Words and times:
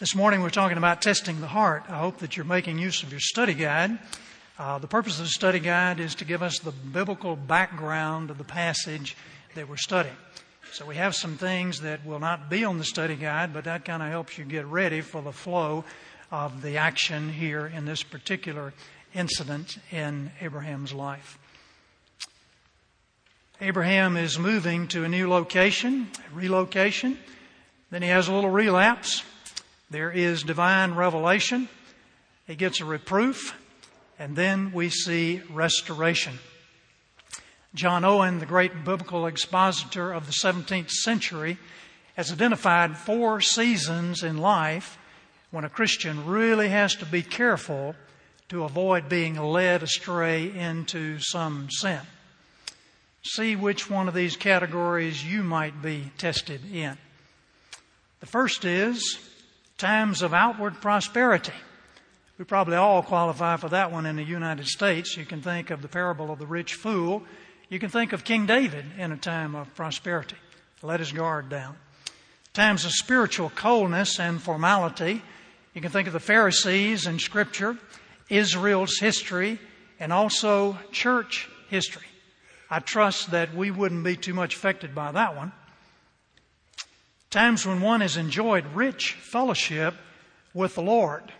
This 0.00 0.16
morning 0.16 0.42
we're 0.42 0.50
talking 0.50 0.76
about 0.76 1.02
testing 1.02 1.40
the 1.40 1.46
heart. 1.46 1.84
I 1.88 2.00
hope 2.00 2.18
that 2.18 2.36
you're 2.36 2.44
making 2.44 2.78
use 2.78 3.04
of 3.04 3.12
your 3.12 3.20
study 3.20 3.54
guide. 3.54 3.96
Uh, 4.58 4.80
the 4.80 4.88
purpose 4.88 5.20
of 5.20 5.26
the 5.26 5.30
study 5.30 5.60
guide 5.60 6.00
is 6.00 6.16
to 6.16 6.24
give 6.24 6.42
us 6.42 6.58
the 6.58 6.72
biblical 6.72 7.36
background 7.36 8.28
of 8.28 8.36
the 8.36 8.42
passage 8.42 9.16
that 9.54 9.68
we're 9.68 9.76
studying. 9.76 10.16
So 10.72 10.84
we 10.84 10.96
have 10.96 11.14
some 11.14 11.36
things 11.36 11.82
that 11.82 12.04
will 12.04 12.18
not 12.18 12.50
be 12.50 12.64
on 12.64 12.78
the 12.78 12.84
study 12.84 13.14
guide, 13.14 13.52
but 13.52 13.62
that 13.66 13.84
kind 13.84 14.02
of 14.02 14.08
helps 14.08 14.36
you 14.36 14.44
get 14.44 14.66
ready 14.66 15.00
for 15.00 15.22
the 15.22 15.30
flow 15.30 15.84
of 16.32 16.60
the 16.60 16.76
action 16.76 17.28
here 17.28 17.64
in 17.64 17.84
this 17.84 18.02
particular 18.02 18.74
incident 19.14 19.78
in 19.92 20.32
Abraham's 20.40 20.92
life. 20.92 21.38
Abraham 23.60 24.16
is 24.16 24.40
moving 24.40 24.88
to 24.88 25.04
a 25.04 25.08
new 25.08 25.30
location, 25.30 26.08
relocation. 26.32 27.16
Then 27.92 28.02
he 28.02 28.08
has 28.08 28.26
a 28.26 28.34
little 28.34 28.50
relapse. 28.50 29.22
There 29.94 30.10
is 30.10 30.42
divine 30.42 30.96
revelation. 30.96 31.68
He 32.48 32.56
gets 32.56 32.80
a 32.80 32.84
reproof. 32.84 33.56
And 34.18 34.34
then 34.34 34.72
we 34.72 34.88
see 34.88 35.40
restoration. 35.48 36.40
John 37.76 38.04
Owen, 38.04 38.40
the 38.40 38.44
great 38.44 38.84
biblical 38.84 39.28
expositor 39.28 40.12
of 40.12 40.26
the 40.26 40.32
17th 40.32 40.90
century, 40.90 41.58
has 42.16 42.32
identified 42.32 42.96
four 42.96 43.40
seasons 43.40 44.24
in 44.24 44.38
life 44.38 44.98
when 45.52 45.64
a 45.64 45.70
Christian 45.70 46.26
really 46.26 46.70
has 46.70 46.96
to 46.96 47.06
be 47.06 47.22
careful 47.22 47.94
to 48.48 48.64
avoid 48.64 49.08
being 49.08 49.36
led 49.36 49.84
astray 49.84 50.50
into 50.58 51.20
some 51.20 51.68
sin. 51.70 52.00
See 53.22 53.54
which 53.54 53.88
one 53.88 54.08
of 54.08 54.14
these 54.14 54.36
categories 54.36 55.24
you 55.24 55.44
might 55.44 55.80
be 55.80 56.10
tested 56.18 56.62
in. 56.74 56.98
The 58.18 58.26
first 58.26 58.64
is 58.64 59.20
times 59.78 60.22
of 60.22 60.32
outward 60.32 60.80
prosperity. 60.80 61.52
We 62.38 62.44
probably 62.44 62.76
all 62.76 63.02
qualify 63.02 63.56
for 63.56 63.68
that 63.68 63.92
one 63.92 64.06
in 64.06 64.16
the 64.16 64.24
United 64.24 64.66
States. 64.66 65.16
You 65.16 65.24
can 65.24 65.40
think 65.40 65.70
of 65.70 65.82
the 65.82 65.88
parable 65.88 66.32
of 66.32 66.38
the 66.38 66.46
rich 66.46 66.74
fool. 66.74 67.22
You 67.68 67.78
can 67.78 67.90
think 67.90 68.12
of 68.12 68.24
King 68.24 68.46
David 68.46 68.84
in 68.98 69.12
a 69.12 69.16
time 69.16 69.54
of 69.54 69.74
prosperity. 69.74 70.36
Let 70.82 71.00
his 71.00 71.12
guard 71.12 71.48
down. 71.48 71.76
Times 72.52 72.84
of 72.84 72.92
spiritual 72.92 73.50
coldness 73.50 74.20
and 74.20 74.42
formality. 74.42 75.22
You 75.74 75.80
can 75.80 75.90
think 75.90 76.06
of 76.06 76.12
the 76.12 76.20
Pharisees 76.20 77.06
in 77.06 77.18
Scripture, 77.18 77.76
Israel's 78.28 78.98
history, 78.98 79.58
and 79.98 80.12
also 80.12 80.78
church 80.92 81.48
history. 81.68 82.06
I 82.70 82.80
trust 82.80 83.30
that 83.30 83.54
we 83.54 83.70
wouldn't 83.70 84.04
be 84.04 84.16
too 84.16 84.34
much 84.34 84.56
affected 84.56 84.94
by 84.94 85.12
that 85.12 85.36
one. 85.36 85.52
Times 87.34 87.66
when 87.66 87.80
one 87.80 88.00
has 88.00 88.16
enjoyed 88.16 88.64
rich 88.76 89.14
fellowship 89.14 89.94
with 90.54 90.76
the 90.76 90.82
Lord. 90.82 91.32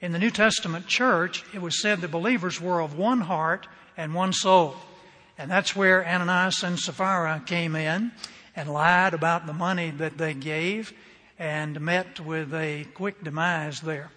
In 0.00 0.10
the 0.10 0.18
New 0.18 0.32
Testament 0.32 0.88
church, 0.88 1.44
it 1.54 1.62
was 1.62 1.80
said 1.80 2.00
the 2.00 2.08
believers 2.08 2.60
were 2.60 2.80
of 2.80 2.98
one 2.98 3.20
heart 3.20 3.68
and 3.96 4.12
one 4.12 4.32
soul. 4.32 4.74
And 5.38 5.48
that's 5.48 5.76
where 5.76 6.04
Ananias 6.04 6.64
and 6.64 6.76
Sapphira 6.80 7.44
came 7.46 7.76
in 7.76 8.10
and 8.56 8.72
lied 8.72 9.14
about 9.14 9.46
the 9.46 9.52
money 9.52 9.92
that 9.92 10.18
they 10.18 10.34
gave 10.34 10.92
and 11.38 11.80
met 11.80 12.18
with 12.18 12.52
a 12.52 12.84
quick 12.94 13.22
demise 13.22 13.80
there. 13.80 14.10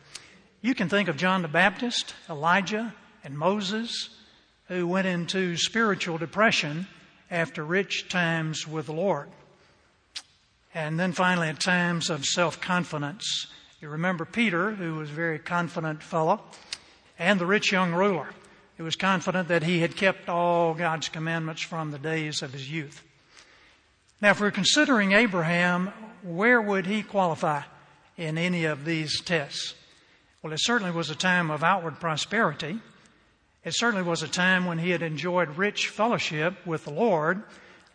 You 0.61 0.73
can 0.73 0.89
think 0.89 1.09
of 1.09 1.17
John 1.17 1.44
the 1.44 1.47
Baptist, 1.47 2.16
Elijah, 2.27 2.91
and 3.23 3.38
Moses, 3.38 4.09
who 4.67 4.88
went 4.88 5.05
into 5.05 5.57
spiritual 5.57 6.17
depression 6.17 6.88
after 7.30 7.63
rich 7.63 8.09
times 8.09 8.67
with 8.67 8.88
the 8.88 8.94
Lord. 8.94 9.30
And 10.73 11.00
then 11.00 11.14
finally, 11.14 11.48
at 11.48 11.59
times 11.59 12.09
of 12.09 12.25
self 12.25 12.62
confidence. 12.62 13.48
You 13.81 13.89
remember 13.89 14.25
Peter, 14.25 14.72
who 14.72 14.95
was 14.95 15.09
a 15.09 15.14
very 15.14 15.39
confident 15.39 16.03
fellow, 16.03 16.42
and 17.17 17.39
the 17.39 17.45
rich 17.45 17.72
young 17.72 17.94
ruler, 17.94 18.30
who 18.78 18.84
was 18.84 18.95
confident 18.95 19.47
that 19.47 19.64
he 19.64 19.80
had 19.80 19.95
kept 19.95 20.30
all 20.30 20.73
God's 20.73 21.09
commandments 21.09 21.62
from 21.62 21.91
the 21.91 22.00
days 22.00 22.41
of 22.41 22.53
his 22.53 22.69
youth. 22.69 23.03
Now, 24.22 24.31
if 24.31 24.41
we're 24.41 24.52
considering 24.52 25.13
Abraham, 25.13 25.88
where 26.24 26.62
would 26.62 26.86
he 26.86 27.03
qualify 27.03 27.62
in 28.18 28.38
any 28.38 28.66
of 28.66 28.84
these 28.84 29.22
tests? 29.22 29.75
Well, 30.44 30.53
it 30.53 30.59
certainly 30.62 30.91
was 30.91 31.09
a 31.09 31.16
time 31.16 31.50
of 31.50 31.63
outward 31.63 32.00
prosperity. 32.00 32.80
It 33.63 33.75
certainly 33.75 34.03
was 34.03 34.24
a 34.24 34.28
time 34.28 34.66
when 34.66 34.78
he 34.78 34.90
had 34.90 35.01
enjoyed 35.01 35.57
rich 35.57 35.88
fellowship 35.88 36.66
with 36.66 36.84
the 36.84 36.91
Lord 36.91 37.44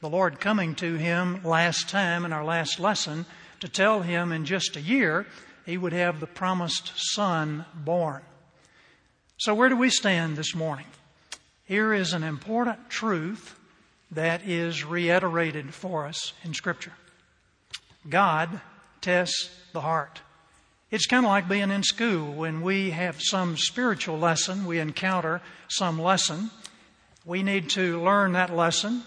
the 0.04 0.10
Lord 0.10 0.38
coming 0.38 0.74
to 0.74 0.96
him 0.96 1.40
last 1.44 1.88
time 1.88 2.26
in 2.26 2.32
our 2.34 2.44
last 2.44 2.78
lesson 2.78 3.24
to 3.60 3.68
tell 3.68 4.02
him 4.02 4.32
in 4.32 4.44
just 4.44 4.76
a 4.76 4.80
year 4.82 5.24
he 5.64 5.78
would 5.78 5.94
have 5.94 6.20
the 6.20 6.26
promised 6.26 6.92
son 6.94 7.64
born. 7.74 8.20
So, 9.38 9.54
where 9.54 9.70
do 9.70 9.78
we 9.78 9.88
stand 9.88 10.36
this 10.36 10.54
morning? 10.54 10.84
Here 11.64 11.94
is 11.94 12.12
an 12.12 12.22
important 12.22 12.90
truth 12.90 13.58
that 14.10 14.46
is 14.46 14.84
reiterated 14.84 15.72
for 15.72 16.04
us 16.04 16.34
in 16.42 16.52
Scripture 16.52 16.92
God 18.06 18.60
tests 19.00 19.48
the 19.72 19.80
heart. 19.80 20.20
It's 20.90 21.06
kind 21.06 21.24
of 21.24 21.30
like 21.30 21.48
being 21.48 21.70
in 21.70 21.82
school. 21.82 22.34
When 22.34 22.60
we 22.60 22.90
have 22.90 23.22
some 23.22 23.56
spiritual 23.56 24.18
lesson, 24.18 24.66
we 24.66 24.80
encounter 24.80 25.40
some 25.68 25.98
lesson. 25.98 26.50
We 27.24 27.42
need 27.42 27.70
to 27.70 28.02
learn 28.02 28.32
that 28.32 28.54
lesson 28.54 29.04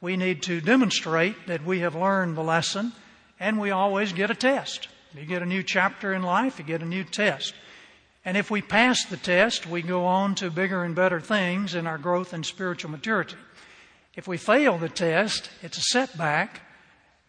we 0.00 0.16
need 0.16 0.42
to 0.44 0.60
demonstrate 0.60 1.46
that 1.46 1.64
we 1.64 1.80
have 1.80 1.94
learned 1.94 2.36
the 2.36 2.42
lesson, 2.42 2.92
and 3.38 3.60
we 3.60 3.70
always 3.70 4.12
get 4.12 4.30
a 4.30 4.34
test. 4.34 4.88
You 5.14 5.26
get 5.26 5.42
a 5.42 5.46
new 5.46 5.62
chapter 5.62 6.14
in 6.14 6.22
life, 6.22 6.58
you 6.58 6.64
get 6.64 6.82
a 6.82 6.86
new 6.86 7.04
test. 7.04 7.54
And 8.24 8.36
if 8.36 8.50
we 8.50 8.62
pass 8.62 9.04
the 9.04 9.16
test, 9.16 9.66
we 9.66 9.82
go 9.82 10.04
on 10.04 10.34
to 10.36 10.50
bigger 10.50 10.84
and 10.84 10.94
better 10.94 11.20
things 11.20 11.74
in 11.74 11.86
our 11.86 11.98
growth 11.98 12.32
and 12.32 12.44
spiritual 12.44 12.90
maturity. 12.90 13.36
If 14.14 14.26
we 14.26 14.36
fail 14.36 14.78
the 14.78 14.88
test, 14.88 15.50
it's 15.62 15.78
a 15.78 15.82
setback, 15.82 16.62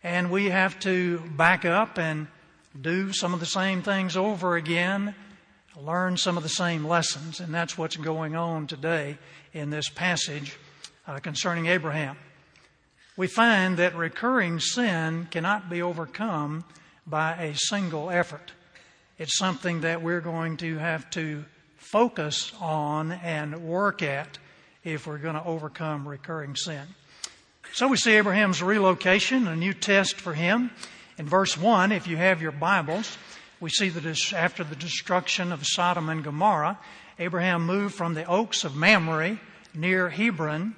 and 0.04 0.31
we 0.31 0.50
have 0.50 0.80
to 0.81 1.20
back 1.20 1.66
up 1.66 1.98
and 1.98 2.28
do 2.80 3.12
some 3.12 3.34
of 3.34 3.40
the 3.40 3.46
same 3.46 3.81
things 3.81 4.16
over 4.16 4.56
again, 4.56 5.14
learn 5.78 6.16
some 6.18 6.38
of 6.38 6.44
the 6.44 6.50
same 6.50 6.86
lessons, 6.86 7.40
and 7.40 7.54
that's 7.54 7.78
what's 7.78 7.98
going 7.98 8.36
on 8.36 8.68
today 8.68 9.18
in 9.54 9.70
this 9.70 9.90
passage 9.90 10.58
uh, 11.08 11.20
concerning 11.20 11.66
Abraham 11.66 12.16
we 13.18 13.28
find 13.28 13.78
that 13.78 13.96
recurring 13.96 14.60
sin 14.60 15.28
cannot 15.32 15.70
be 15.70 15.82
overcome 15.82 16.64
by 17.06 17.34
a 17.34 17.56
single 17.56 18.10
effort. 18.10 18.54
It's 19.18 19.38
something 19.38 19.82
that 19.82 20.02
we're 20.02 20.22
going 20.22 20.58
to 20.58 20.78
have 20.78 21.10
to 21.12 21.44
focus 21.78 22.54
on 22.62 23.12
and 23.12 23.64
work 23.64 24.02
at 24.02 24.38
if 24.84 25.06
we're 25.06 25.18
going 25.18 25.36
to 25.36 25.44
overcome 25.44 26.08
recurring 26.08 26.56
sin. 26.56 26.82
So 27.74 27.88
we 27.88 27.98
see 27.98 28.14
Abraham's 28.14 28.64
relocation, 28.64 29.48
a 29.48 29.56
new 29.56 29.74
test 29.74 30.16
for 30.16 30.34
him. 30.34 30.72
In 31.18 31.28
verse 31.28 31.58
1, 31.58 31.92
if 31.92 32.08
you 32.08 32.18
have 32.18 32.42
your 32.42 32.52
Bibles, 32.52 33.18
we 33.60 33.70
see 33.70 33.90
that 33.90 34.34
after 34.34 34.64
the 34.64 34.76
destruction 34.76 35.52
of 35.52 35.66
Sodom 35.66 36.10
and 36.10 36.24
Gomorrah, 36.24 36.80
Abraham 37.20 37.66
moved 37.66 37.94
from 37.94 38.14
the 38.14 38.26
oaks 38.26 38.64
of 38.64 38.76
Mamre 38.76 39.40
near 39.76 40.10
Hebron 40.10 40.76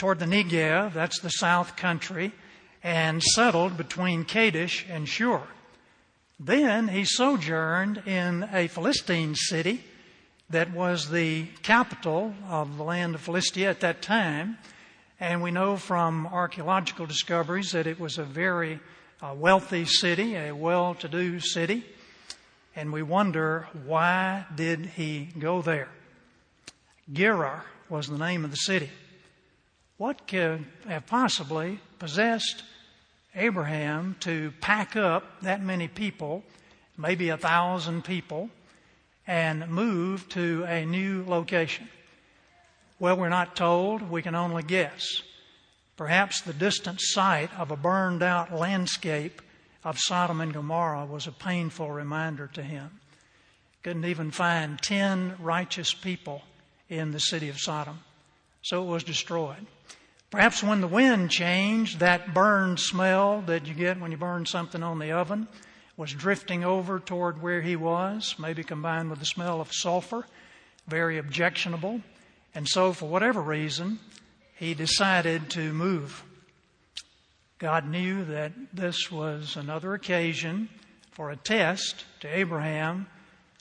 toward 0.00 0.18
the 0.18 0.24
Negev, 0.24 0.94
that's 0.94 1.20
the 1.20 1.28
south 1.28 1.76
country, 1.76 2.32
and 2.82 3.22
settled 3.22 3.76
between 3.76 4.24
Kadesh 4.24 4.86
and 4.88 5.06
Shur. 5.06 5.42
Then 6.38 6.88
he 6.88 7.04
sojourned 7.04 8.04
in 8.06 8.48
a 8.50 8.68
Philistine 8.68 9.34
city 9.34 9.84
that 10.48 10.72
was 10.72 11.10
the 11.10 11.48
capital 11.62 12.32
of 12.48 12.78
the 12.78 12.82
land 12.82 13.14
of 13.14 13.20
Philistia 13.20 13.68
at 13.68 13.80
that 13.80 14.00
time. 14.00 14.56
And 15.20 15.42
we 15.42 15.50
know 15.50 15.76
from 15.76 16.26
archaeological 16.26 17.04
discoveries 17.04 17.72
that 17.72 17.86
it 17.86 18.00
was 18.00 18.16
a 18.16 18.24
very 18.24 18.80
uh, 19.20 19.34
wealthy 19.36 19.84
city, 19.84 20.34
a 20.34 20.52
well 20.52 20.94
to 20.94 21.08
do 21.08 21.40
city. 21.40 21.84
And 22.74 22.90
we 22.90 23.02
wonder 23.02 23.68
why 23.84 24.46
did 24.54 24.86
he 24.96 25.28
go 25.38 25.60
there? 25.60 25.90
Gerar 27.12 27.66
was 27.90 28.08
the 28.08 28.16
name 28.16 28.46
of 28.46 28.50
the 28.50 28.56
city. 28.56 28.88
What 30.00 30.26
could 30.26 30.64
have 30.88 31.04
possibly 31.04 31.78
possessed 31.98 32.62
Abraham 33.34 34.16
to 34.20 34.50
pack 34.62 34.96
up 34.96 35.42
that 35.42 35.62
many 35.62 35.88
people, 35.88 36.42
maybe 36.96 37.28
a 37.28 37.36
thousand 37.36 38.06
people, 38.06 38.48
and 39.26 39.68
move 39.68 40.26
to 40.30 40.64
a 40.64 40.86
new 40.86 41.26
location? 41.28 41.86
Well, 42.98 43.18
we're 43.18 43.28
not 43.28 43.54
told. 43.54 44.10
We 44.10 44.22
can 44.22 44.34
only 44.34 44.62
guess. 44.62 45.06
Perhaps 45.98 46.40
the 46.40 46.54
distant 46.54 46.98
sight 47.02 47.50
of 47.58 47.70
a 47.70 47.76
burned 47.76 48.22
out 48.22 48.54
landscape 48.54 49.42
of 49.84 49.98
Sodom 49.98 50.40
and 50.40 50.54
Gomorrah 50.54 51.04
was 51.04 51.26
a 51.26 51.32
painful 51.32 51.90
reminder 51.90 52.46
to 52.54 52.62
him. 52.62 53.00
Couldn't 53.82 54.06
even 54.06 54.30
find 54.30 54.80
ten 54.80 55.34
righteous 55.38 55.92
people 55.92 56.40
in 56.88 57.10
the 57.10 57.20
city 57.20 57.50
of 57.50 57.60
Sodom. 57.60 57.98
So 58.62 58.82
it 58.82 58.86
was 58.86 59.04
destroyed. 59.04 59.66
Perhaps 60.30 60.62
when 60.62 60.80
the 60.80 60.86
wind 60.86 61.30
changed, 61.30 61.98
that 62.00 62.32
burn 62.32 62.76
smell 62.76 63.42
that 63.42 63.66
you 63.66 63.74
get 63.74 64.00
when 64.00 64.12
you 64.12 64.16
burn 64.16 64.46
something 64.46 64.82
on 64.82 64.98
the 64.98 65.12
oven 65.12 65.48
was 65.96 66.12
drifting 66.12 66.64
over 66.64 66.98
toward 66.98 67.42
where 67.42 67.60
he 67.60 67.76
was, 67.76 68.34
maybe 68.38 68.62
combined 68.62 69.10
with 69.10 69.18
the 69.18 69.26
smell 69.26 69.60
of 69.60 69.72
sulfur, 69.72 70.24
very 70.86 71.18
objectionable. 71.18 72.00
And 72.54 72.66
so, 72.66 72.92
for 72.92 73.06
whatever 73.06 73.40
reason, 73.42 73.98
he 74.56 74.72
decided 74.72 75.50
to 75.50 75.72
move. 75.72 76.24
God 77.58 77.86
knew 77.86 78.24
that 78.24 78.52
this 78.72 79.10
was 79.10 79.56
another 79.56 79.92
occasion 79.92 80.70
for 81.10 81.30
a 81.30 81.36
test 81.36 82.06
to 82.20 82.28
Abraham 82.28 83.06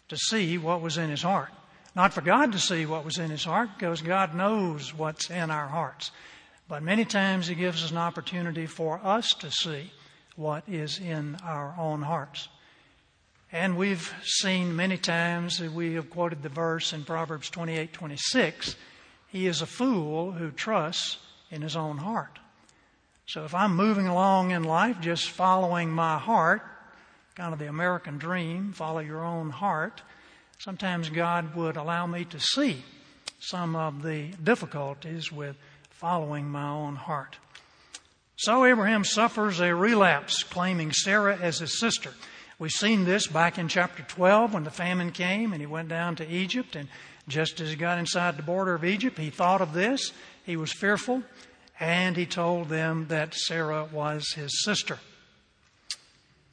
to 0.08 0.16
see 0.16 0.58
what 0.58 0.82
was 0.82 0.98
in 0.98 1.10
his 1.10 1.24
heart. 1.24 1.52
Not 2.00 2.14
for 2.14 2.22
God 2.22 2.54
to 2.54 2.60
see 2.60 2.86
what 2.86 3.04
was 3.04 3.18
in 3.18 3.30
his 3.30 3.44
heart, 3.44 3.72
because 3.78 4.02
God 4.02 4.34
knows 4.34 4.94
what's 4.94 5.30
in 5.30 5.52
our 5.52 5.68
hearts. 5.68 6.12
But 6.70 6.82
many 6.82 7.04
times 7.04 7.46
he 7.46 7.56
gives 7.56 7.84
us 7.84 7.92
an 7.92 7.98
opportunity 7.98 8.68
for 8.68 9.02
us 9.04 9.34
to 9.40 9.52
see 9.52 9.92
what 10.38 10.64
is 10.66 10.98
in 10.98 11.36
our 11.44 11.76
own 11.78 12.02
hearts. 12.02 12.48
And 13.52 13.76
we've 13.76 14.14
seen 14.24 14.78
many 14.78 14.96
times 14.96 15.60
that 15.60 15.74
we 15.74 15.96
have 15.96 16.10
quoted 16.10 16.42
the 16.42 16.48
verse 16.48 16.94
in 16.94 17.04
Proverbs 17.04 17.50
28 17.50 17.92
26 17.92 18.78
He 19.28 19.46
is 19.46 19.62
a 19.62 19.66
fool 19.66 20.32
who 20.32 20.52
trusts 20.52 21.18
in 21.52 21.62
his 21.62 21.76
own 21.76 21.98
heart. 21.98 22.40
So 23.26 23.44
if 23.44 23.54
I'm 23.54 23.76
moving 23.76 24.08
along 24.08 24.52
in 24.52 24.64
life 24.64 25.02
just 25.02 25.32
following 25.32 25.90
my 25.90 26.18
heart, 26.18 26.62
kind 27.36 27.52
of 27.52 27.60
the 27.60 27.68
American 27.68 28.18
dream, 28.18 28.72
follow 28.72 29.00
your 29.00 29.26
own 29.26 29.50
heart, 29.50 30.02
sometimes 30.60 31.10
God 31.10 31.56
would 31.56 31.78
allow 31.78 32.06
me 32.06 32.26
to 32.26 32.40
see 32.40 32.84
some 33.40 33.76
of 33.76 34.04
the 34.04 34.28
difficulties 34.44 35.32
with 35.32 35.56
following 35.90 36.50
my 36.50 36.70
own 36.70 36.96
heart. 36.96 37.38
So 38.36 38.66
Abraham 38.66 39.04
suffers 39.04 39.60
a 39.60 39.74
relapse, 39.74 40.44
claiming 40.44 40.92
Sarah 40.92 41.38
as 41.38 41.60
his 41.60 41.80
sister. 41.80 42.14
We've 42.58 42.72
seen 42.72 43.06
this 43.06 43.28
back 43.28 43.58
in 43.58 43.70
chapter 43.70 44.04
12 44.04 44.54
when 44.54 44.66
the 44.66 44.72
famine 44.72 45.12
came 45.12 45.54
and 45.54 45.62
he 45.62 45.66
went 45.66 45.88
down 45.88 46.18
to 46.18 46.30
Egypt. 46.30 46.76
And 46.76 46.90
just 47.28 47.62
as 47.62 47.70
he 47.70 47.76
got 47.78 47.98
inside 47.98 48.36
the 48.38 48.44
border 48.44 48.76
of 48.76 48.84
Egypt, 48.84 49.18
he 49.18 49.30
thought 49.30 49.62
of 49.62 49.74
this. 49.74 50.12
He 50.46 50.58
was 50.58 50.72
fearful 50.74 51.24
and 51.80 52.18
he 52.18 52.26
told 52.26 52.68
them 52.68 53.08
that 53.08 53.34
Sarah 53.34 53.88
was 53.92 54.34
his 54.34 54.64
sister. 54.64 55.00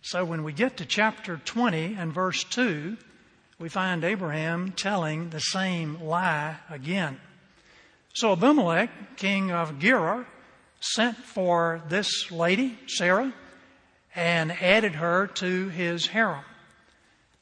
So 0.02 0.24
when 0.24 0.44
we 0.44 0.52
get 0.52 0.76
to 0.76 0.86
chapter 0.86 1.40
20 1.44 1.96
and 1.98 2.12
verse 2.12 2.44
2, 2.44 2.96
we 3.58 3.68
find 3.70 4.04
Abraham 4.04 4.72
telling 4.72 5.30
the 5.30 5.40
same 5.40 6.02
lie 6.02 6.56
again. 6.68 7.18
So 8.14 8.32
Abimelech, 8.32 9.16
king 9.16 9.50
of 9.50 9.78
Gerar, 9.78 10.26
sent 10.80 11.16
for 11.16 11.82
this 11.88 12.30
lady, 12.30 12.78
Sarah, 12.86 13.32
and 14.14 14.52
added 14.52 14.96
her 14.96 15.26
to 15.26 15.68
his 15.68 16.06
harem. 16.06 16.44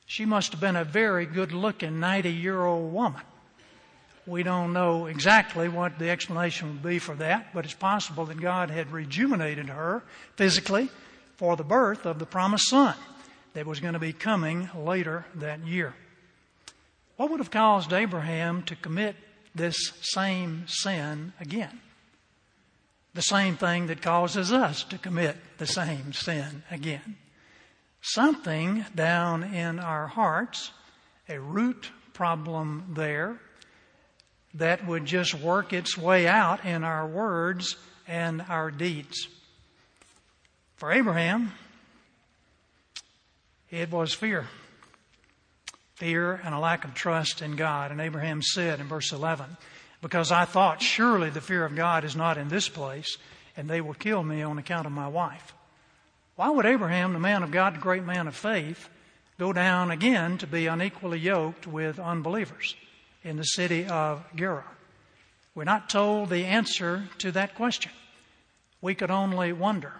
She 0.06 0.24
must 0.24 0.52
have 0.52 0.60
been 0.60 0.76
a 0.76 0.84
very 0.84 1.26
good 1.26 1.52
looking 1.52 1.98
90 1.98 2.30
year 2.30 2.64
old 2.64 2.92
woman. 2.92 3.22
We 4.26 4.42
don't 4.42 4.72
know 4.72 5.06
exactly 5.06 5.68
what 5.68 5.98
the 5.98 6.10
explanation 6.10 6.68
would 6.68 6.82
be 6.82 6.98
for 6.98 7.14
that, 7.16 7.52
but 7.52 7.64
it's 7.64 7.74
possible 7.74 8.24
that 8.26 8.40
God 8.40 8.70
had 8.70 8.92
rejuvenated 8.92 9.68
her 9.68 10.02
physically 10.36 10.90
for 11.36 11.56
the 11.56 11.64
birth 11.64 12.06
of 12.06 12.18
the 12.18 12.26
promised 12.26 12.68
son 12.68 12.94
that 13.54 13.66
was 13.66 13.80
going 13.80 13.94
to 13.94 14.00
be 14.00 14.12
coming 14.12 14.70
later 14.74 15.26
that 15.34 15.66
year. 15.66 15.94
What 17.16 17.30
would 17.30 17.40
have 17.40 17.50
caused 17.50 17.92
Abraham 17.92 18.62
to 18.64 18.76
commit 18.76 19.16
this 19.54 19.92
same 20.02 20.64
sin 20.66 21.32
again? 21.40 21.80
The 23.14 23.22
same 23.22 23.56
thing 23.56 23.86
that 23.86 24.02
causes 24.02 24.52
us 24.52 24.82
to 24.84 24.98
commit 24.98 25.36
the 25.58 25.66
same 25.66 26.12
sin 26.12 26.64
again. 26.70 27.16
Something 28.00 28.84
down 28.94 29.44
in 29.44 29.78
our 29.78 30.08
hearts, 30.08 30.72
a 31.28 31.38
root 31.38 31.90
problem 32.12 32.92
there, 32.94 33.38
that 34.54 34.86
would 34.86 35.04
just 35.04 35.34
work 35.34 35.72
its 35.72 35.96
way 35.96 36.26
out 36.26 36.64
in 36.64 36.82
our 36.84 37.06
words 37.06 37.76
and 38.06 38.42
our 38.48 38.70
deeds. 38.70 39.28
For 40.76 40.90
Abraham, 40.92 41.52
it 43.70 43.90
was 43.90 44.12
fear 44.12 44.48
fear 45.94 46.40
and 46.44 46.54
a 46.54 46.58
lack 46.58 46.84
of 46.84 46.94
trust 46.94 47.42
in 47.42 47.56
God. 47.56 47.90
And 47.90 48.00
Abraham 48.00 48.42
said 48.42 48.80
in 48.80 48.86
verse 48.86 49.12
11, 49.12 49.56
Because 50.02 50.32
I 50.32 50.44
thought, 50.44 50.82
surely 50.82 51.30
the 51.30 51.40
fear 51.40 51.64
of 51.64 51.76
God 51.76 52.04
is 52.04 52.16
not 52.16 52.38
in 52.38 52.48
this 52.48 52.68
place, 52.68 53.16
and 53.56 53.68
they 53.68 53.80
will 53.80 53.94
kill 53.94 54.22
me 54.22 54.42
on 54.42 54.58
account 54.58 54.86
of 54.86 54.92
my 54.92 55.08
wife. 55.08 55.54
Why 56.36 56.50
would 56.50 56.66
Abraham, 56.66 57.12
the 57.12 57.20
man 57.20 57.42
of 57.42 57.52
God, 57.52 57.76
the 57.76 57.80
great 57.80 58.04
man 58.04 58.26
of 58.26 58.34
faith, 58.34 58.88
go 59.38 59.52
down 59.52 59.90
again 59.90 60.38
to 60.38 60.46
be 60.46 60.66
unequally 60.66 61.18
yoked 61.18 61.66
with 61.66 61.98
unbelievers 61.98 62.74
in 63.22 63.36
the 63.36 63.44
city 63.44 63.86
of 63.86 64.24
Gerar? 64.34 64.64
We're 65.54 65.64
not 65.64 65.88
told 65.88 66.30
the 66.30 66.44
answer 66.44 67.08
to 67.18 67.30
that 67.32 67.54
question. 67.54 67.92
We 68.80 68.96
could 68.96 69.12
only 69.12 69.52
wonder. 69.52 69.92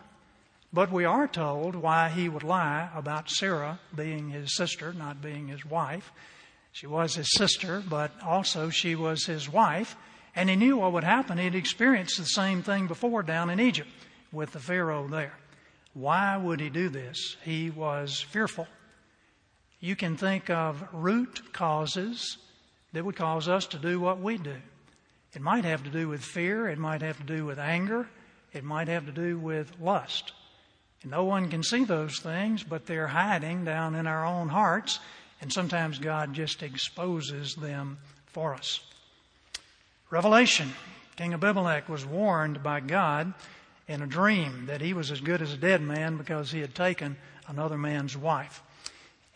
But 0.74 0.90
we 0.90 1.04
are 1.04 1.28
told 1.28 1.76
why 1.76 2.08
he 2.08 2.28
would 2.28 2.42
lie 2.42 2.90
about 2.96 3.30
Sarah 3.30 3.78
being 3.94 4.30
his 4.30 4.56
sister, 4.56 4.92
not 4.92 5.22
being 5.22 5.46
his 5.46 5.64
wife. 5.64 6.10
She 6.72 6.88
was 6.88 7.14
his 7.14 7.30
sister, 7.30 7.80
but 7.88 8.10
also 8.20 8.70
she 8.70 8.96
was 8.96 9.24
his 9.24 9.48
wife. 9.48 9.94
And 10.34 10.50
he 10.50 10.56
knew 10.56 10.78
what 10.78 10.92
would 10.92 11.04
happen. 11.04 11.38
He'd 11.38 11.54
experienced 11.54 12.18
the 12.18 12.24
same 12.24 12.60
thing 12.64 12.88
before 12.88 13.22
down 13.22 13.50
in 13.50 13.60
Egypt 13.60 13.88
with 14.32 14.50
the 14.50 14.58
Pharaoh 14.58 15.06
there. 15.06 15.38
Why 15.92 16.36
would 16.36 16.58
he 16.58 16.70
do 16.70 16.88
this? 16.88 17.36
He 17.44 17.70
was 17.70 18.20
fearful. 18.20 18.66
You 19.78 19.94
can 19.94 20.16
think 20.16 20.50
of 20.50 20.82
root 20.92 21.52
causes 21.52 22.36
that 22.92 23.04
would 23.04 23.14
cause 23.14 23.48
us 23.48 23.66
to 23.66 23.78
do 23.78 24.00
what 24.00 24.20
we 24.20 24.38
do. 24.38 24.56
It 25.34 25.40
might 25.40 25.64
have 25.64 25.84
to 25.84 25.90
do 25.90 26.08
with 26.08 26.24
fear, 26.24 26.68
it 26.68 26.78
might 26.78 27.02
have 27.02 27.18
to 27.18 27.22
do 27.24 27.44
with 27.44 27.60
anger, 27.60 28.08
it 28.52 28.64
might 28.64 28.88
have 28.88 29.06
to 29.06 29.12
do 29.12 29.38
with 29.38 29.70
lust. 29.78 30.32
No 31.04 31.24
one 31.24 31.50
can 31.50 31.62
see 31.62 31.84
those 31.84 32.18
things, 32.18 32.62
but 32.62 32.86
they're 32.86 33.08
hiding 33.08 33.64
down 33.64 33.94
in 33.94 34.06
our 34.06 34.24
own 34.24 34.48
hearts, 34.48 34.98
and 35.40 35.52
sometimes 35.52 35.98
God 35.98 36.32
just 36.32 36.62
exposes 36.62 37.54
them 37.54 37.98
for 38.26 38.54
us. 38.54 38.80
Revelation 40.10 40.72
King 41.16 41.34
Abimelech 41.34 41.88
was 41.88 42.04
warned 42.04 42.62
by 42.62 42.80
God 42.80 43.34
in 43.86 44.02
a 44.02 44.06
dream 44.06 44.66
that 44.66 44.80
he 44.80 44.92
was 44.92 45.10
as 45.10 45.20
good 45.20 45.42
as 45.42 45.52
a 45.52 45.58
dead 45.58 45.80
man 45.80 46.16
because 46.16 46.50
he 46.50 46.60
had 46.60 46.74
taken 46.74 47.16
another 47.46 47.78
man's 47.78 48.16
wife. 48.16 48.62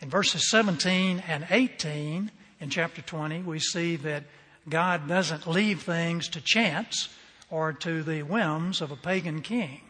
In 0.01 0.09
verses 0.09 0.49
17 0.49 1.23
and 1.27 1.47
18 1.49 2.31
in 2.59 2.69
chapter 2.69 3.01
20, 3.01 3.43
we 3.43 3.59
see 3.59 3.95
that 3.97 4.23
God 4.67 5.07
doesn't 5.07 5.47
leave 5.47 5.83
things 5.83 6.27
to 6.29 6.41
chance 6.41 7.09
or 7.49 7.71
to 7.73 8.03
the 8.03 8.23
whims 8.23 8.81
of 8.81 8.91
a 8.91 8.97
pagan 8.97 9.41
king 9.41 9.81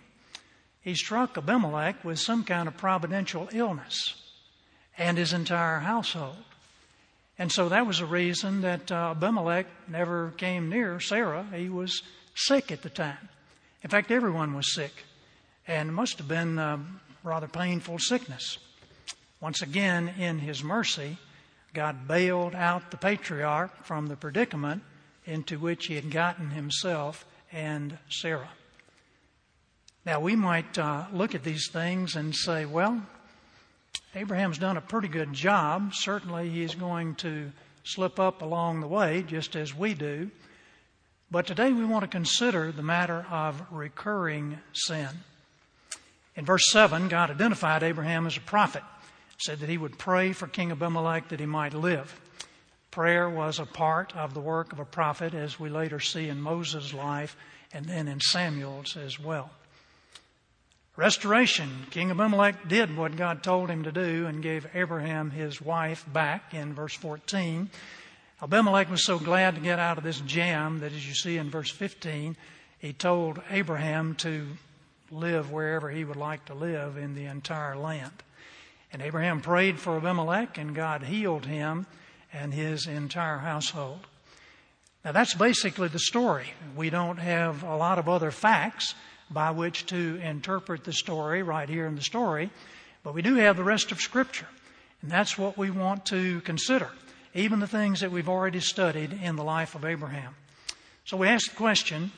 he 0.81 0.95
struck 0.95 1.37
Abimelech 1.37 2.03
with 2.03 2.19
some 2.19 2.43
kind 2.43 2.67
of 2.67 2.77
providential 2.77 3.49
illness 3.51 4.15
and 4.97 5.17
his 5.17 5.33
entire 5.33 5.79
household. 5.79 6.37
And 7.37 7.51
so 7.51 7.69
that 7.69 7.87
was 7.87 8.01
a 8.01 8.05
reason 8.05 8.61
that 8.61 8.91
uh, 8.91 9.11
Abimelech 9.11 9.65
never 9.87 10.31
came 10.31 10.69
near 10.69 10.99
Sarah. 10.99 11.45
He 11.55 11.69
was 11.69 12.03
sick 12.35 12.71
at 12.71 12.81
the 12.81 12.89
time. 12.89 13.29
In 13.81 13.89
fact, 13.89 14.11
everyone 14.11 14.53
was 14.53 14.73
sick. 14.73 15.05
And 15.67 15.93
must 15.93 16.17
have 16.17 16.27
been 16.27 16.57
a 16.57 16.73
um, 16.73 16.99
rather 17.23 17.47
painful 17.47 17.99
sickness. 17.99 18.57
Once 19.39 19.61
again, 19.61 20.09
in 20.17 20.39
his 20.39 20.63
mercy, 20.63 21.17
God 21.73 22.07
bailed 22.07 22.55
out 22.55 22.91
the 22.91 22.97
patriarch 22.97 23.85
from 23.85 24.07
the 24.07 24.15
predicament 24.15 24.83
into 25.25 25.59
which 25.59 25.85
he 25.85 25.95
had 25.95 26.11
gotten 26.11 26.49
himself 26.49 27.25
and 27.51 27.97
Sarah. 28.09 28.49
Now, 30.09 30.19
we 30.19 30.35
might 30.35 30.75
uh, 30.75 31.05
look 31.13 31.35
at 31.35 31.43
these 31.43 31.69
things 31.69 32.15
and 32.15 32.33
say, 32.33 32.65
well, 32.65 32.99
Abraham's 34.15 34.57
done 34.57 34.75
a 34.75 34.81
pretty 34.81 35.07
good 35.07 35.33
job. 35.33 35.93
Certainly, 35.93 36.49
he's 36.49 36.73
going 36.73 37.13
to 37.17 37.51
slip 37.83 38.19
up 38.19 38.41
along 38.41 38.79
the 38.79 38.87
way, 38.87 39.21
just 39.21 39.55
as 39.55 39.75
we 39.75 39.93
do. 39.93 40.31
But 41.29 41.45
today 41.45 41.71
we 41.71 41.85
want 41.85 42.05
to 42.05 42.07
consider 42.07 42.71
the 42.71 42.81
matter 42.81 43.23
of 43.29 43.61
recurring 43.69 44.57
sin. 44.73 45.09
In 46.35 46.43
verse 46.43 46.71
7, 46.71 47.07
God 47.07 47.29
identified 47.29 47.83
Abraham 47.83 48.25
as 48.25 48.35
a 48.35 48.41
prophet, 48.41 48.81
said 49.37 49.59
that 49.59 49.69
he 49.69 49.77
would 49.77 49.99
pray 49.99 50.33
for 50.33 50.47
King 50.47 50.71
Abimelech 50.71 51.29
that 51.29 51.39
he 51.39 51.45
might 51.45 51.75
live. 51.75 52.19
Prayer 52.89 53.29
was 53.29 53.59
a 53.59 53.65
part 53.67 54.15
of 54.15 54.33
the 54.33 54.41
work 54.41 54.73
of 54.73 54.79
a 54.79 54.85
prophet, 54.85 55.35
as 55.35 55.59
we 55.59 55.69
later 55.69 55.99
see 55.99 56.29
in 56.29 56.41
Moses' 56.41 56.95
life 56.95 57.37
and 57.71 57.85
then 57.85 58.07
in 58.07 58.19
Samuel's 58.19 58.97
as 58.97 59.19
well. 59.19 59.51
Restoration. 60.99 61.87
King 61.91 62.11
Abimelech 62.11 62.67
did 62.67 62.97
what 62.97 63.15
God 63.15 63.41
told 63.41 63.69
him 63.69 63.83
to 63.83 63.91
do 63.93 64.27
and 64.27 64.43
gave 64.43 64.67
Abraham 64.75 65.31
his 65.31 65.61
wife 65.61 66.05
back 66.11 66.53
in 66.53 66.73
verse 66.73 66.93
14. 66.93 67.69
Abimelech 68.43 68.91
was 68.91 69.05
so 69.05 69.17
glad 69.17 69.55
to 69.55 69.61
get 69.61 69.79
out 69.79 69.97
of 69.97 70.03
this 70.03 70.19
jam 70.19 70.79
that, 70.79 70.91
as 70.91 71.07
you 71.07 71.13
see 71.13 71.37
in 71.37 71.49
verse 71.49 71.71
15, 71.71 72.35
he 72.79 72.91
told 72.91 73.41
Abraham 73.49 74.13
to 74.15 74.45
live 75.09 75.53
wherever 75.53 75.89
he 75.89 76.03
would 76.03 76.17
like 76.17 76.43
to 76.47 76.53
live 76.53 76.97
in 76.97 77.15
the 77.15 77.27
entire 77.27 77.77
land. 77.77 78.21
And 78.91 79.01
Abraham 79.01 79.39
prayed 79.39 79.79
for 79.79 79.95
Abimelech, 79.95 80.57
and 80.57 80.75
God 80.75 81.03
healed 81.03 81.45
him 81.45 81.85
and 82.33 82.53
his 82.53 82.87
entire 82.87 83.37
household. 83.37 84.05
Now, 85.05 85.13
that's 85.13 85.33
basically 85.33 85.87
the 85.87 85.97
story. 85.97 86.47
We 86.75 86.89
don't 86.89 87.19
have 87.19 87.63
a 87.63 87.77
lot 87.77 87.99
of 87.99 88.09
other 88.09 88.31
facts 88.31 88.95
by 89.31 89.51
which 89.51 89.85
to 89.87 90.19
interpret 90.23 90.83
the 90.83 90.93
story 90.93 91.43
right 91.43 91.69
here 91.69 91.85
in 91.85 91.95
the 91.95 92.01
story, 92.01 92.49
but 93.03 93.13
we 93.13 93.21
do 93.21 93.35
have 93.35 93.57
the 93.57 93.63
rest 93.63 93.91
of 93.91 93.99
Scripture. 93.99 94.47
And 95.01 95.11
that's 95.11 95.37
what 95.37 95.57
we 95.57 95.69
want 95.69 96.05
to 96.07 96.41
consider, 96.41 96.89
even 97.33 97.59
the 97.59 97.67
things 97.67 98.01
that 98.01 98.11
we've 98.11 98.29
already 98.29 98.59
studied 98.59 99.13
in 99.13 99.35
the 99.35 99.43
life 99.43 99.75
of 99.75 99.85
Abraham. 99.85 100.35
So 101.05 101.17
we 101.17 101.27
ask 101.27 101.49
the 101.49 101.55
question 101.55 102.11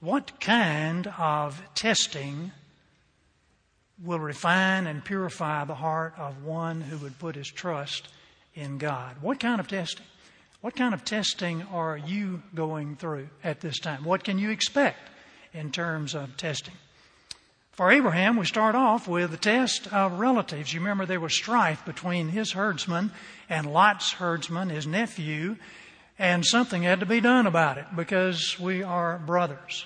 what 0.00 0.40
kind 0.40 1.06
of 1.18 1.60
testing 1.74 2.52
will 4.02 4.20
refine 4.20 4.86
and 4.86 5.04
purify 5.04 5.64
the 5.64 5.74
heart 5.74 6.14
of 6.18 6.44
one 6.44 6.80
who 6.82 6.98
would 6.98 7.18
put 7.18 7.34
his 7.34 7.48
trust 7.48 8.08
in 8.54 8.78
God? 8.78 9.16
What 9.20 9.40
kind 9.40 9.60
of 9.60 9.68
testing? 9.68 10.06
What 10.60 10.76
kind 10.76 10.94
of 10.94 11.04
testing 11.04 11.62
are 11.72 11.96
you 11.96 12.42
going 12.54 12.96
through 12.96 13.28
at 13.44 13.60
this 13.60 13.78
time? 13.78 14.04
What 14.04 14.24
can 14.24 14.38
you 14.38 14.50
expect 14.50 14.98
in 15.56 15.72
terms 15.72 16.14
of 16.14 16.36
testing? 16.36 16.74
For 17.72 17.90
Abraham, 17.90 18.38
we 18.38 18.46
start 18.46 18.74
off 18.74 19.06
with 19.06 19.30
the 19.30 19.36
test 19.36 19.92
of 19.92 20.18
relatives. 20.18 20.72
You 20.72 20.80
remember 20.80 21.04
there 21.04 21.20
was 21.20 21.34
strife 21.34 21.84
between 21.84 22.28
his 22.28 22.52
herdsman 22.52 23.12
and 23.50 23.70
Lot's 23.70 24.12
herdsman, 24.12 24.70
his 24.70 24.86
nephew, 24.86 25.56
and 26.18 26.44
something 26.44 26.84
had 26.84 27.00
to 27.00 27.06
be 27.06 27.20
done 27.20 27.46
about 27.46 27.76
it 27.76 27.84
because 27.94 28.58
we 28.58 28.82
are 28.82 29.18
brothers. 29.18 29.84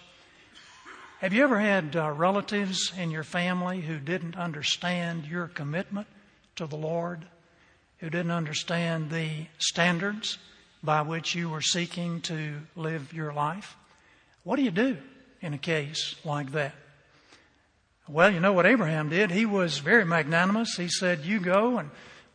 Have 1.21 1.33
you 1.33 1.43
ever 1.43 1.59
had 1.59 1.97
uh, 1.97 2.13
relatives 2.13 2.93
in 2.97 3.11
your 3.11 3.25
family 3.25 3.81
who 3.81 3.99
didn't 3.99 4.37
understand 4.37 5.27
your 5.27 5.49
commitment 5.49 6.07
to 6.57 6.67
the 6.67 6.77
Lord, 6.77 7.25
who 7.99 8.09
didn't 8.09 8.31
understand 8.31 9.11
the 9.11 9.47
standards 9.59 10.39
by 10.83 11.03
which 11.03 11.35
you 11.35 11.51
were 11.51 11.61
seeking 11.61 12.21
to 12.23 12.61
live 12.77 13.13
your 13.13 13.33
life? 13.33 13.77
What 14.45 14.57
do 14.57 14.63
you 14.63 14.71
do 14.71 14.97
in 15.41 15.55
a 15.55 15.59
case 15.59 16.15
like 16.25 16.53
that? 16.53 16.75
Well, 18.09 18.33
you 18.33 18.41
know 18.41 18.53
what 18.53 18.67
Abraham 18.67 19.09
did? 19.09 19.31
He 19.31 19.47
was 19.47 19.79
very 19.79 20.05
magnanimous. 20.05 20.77
He 20.77 20.89
said, 20.89 21.25
You 21.25 21.39
go 21.39 21.79
and 21.79 21.91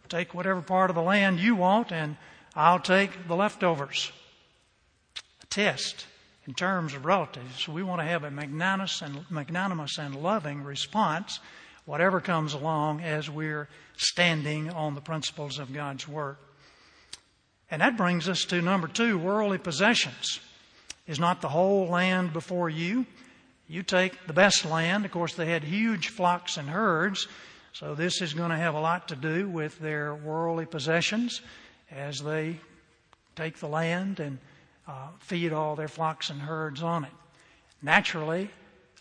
take 0.08 0.34
whatever 0.34 0.62
part 0.62 0.90
of 0.90 0.96
the 0.96 1.02
land 1.02 1.40
you 1.40 1.56
want, 1.56 1.92
and 1.92 2.16
I'll 2.56 2.80
take 2.80 3.28
the 3.28 3.36
leftovers. 3.36 4.12
A 5.44 5.46
test 5.48 6.06
in 6.48 6.54
terms 6.54 6.94
of 6.94 7.06
relatives. 7.06 7.68
We 7.68 7.84
want 7.84 8.02
to 8.02 8.08
have 8.08 8.24
a 8.24 8.32
magnanimous 8.32 9.02
and, 9.02 9.26
magnanimous 9.30 9.98
and 9.98 10.16
loving 10.16 10.64
response, 10.64 11.40
whatever 11.86 12.22
comes 12.22 12.54
along, 12.54 13.02
as 13.02 13.30
we're 13.30 13.68
standing 13.98 14.70
on 14.70 14.96
the 14.96 15.02
principles 15.02 15.60
of 15.60 15.74
God's 15.74 16.08
Word. 16.08 16.38
And 17.70 17.82
that 17.82 17.98
brings 17.98 18.30
us 18.30 18.46
to 18.46 18.62
number 18.62 18.88
two 18.88 19.18
worldly 19.18 19.58
possessions. 19.58 20.40
Is 21.08 21.20
not 21.20 21.42
the 21.42 21.50
whole 21.50 21.88
land 21.88 22.34
before 22.34 22.70
you? 22.70 23.06
You 23.68 23.84
take 23.84 24.28
the 24.28 24.34
best 24.34 24.66
land. 24.66 25.06
Of 25.06 25.12
course, 25.12 25.34
they 25.34 25.48
had 25.48 25.64
huge 25.64 26.10
flocks 26.10 26.58
and 26.58 26.70
herds, 26.70 27.28
so 27.74 27.96
this 27.96 28.22
is 28.22 28.34
going 28.34 28.52
to 28.52 28.58
have 28.58 28.76
a 28.76 28.80
lot 28.80 29.08
to 29.10 29.16
do 29.16 29.50
with 29.50 29.78
their 29.80 30.16
worldly 30.16 30.66
possessions 30.66 31.42
as 31.92 32.20
they 32.20 32.60
take 33.36 33.58
the 33.58 33.68
land 33.68 34.20
and 34.20 34.40
uh, 34.88 35.08
feed 35.20 35.52
all 35.52 35.76
their 35.76 35.88
flocks 35.88 36.30
and 36.30 36.42
herds 36.42 36.82
on 36.82 37.06
it. 37.06 37.12
Naturally, 37.82 38.50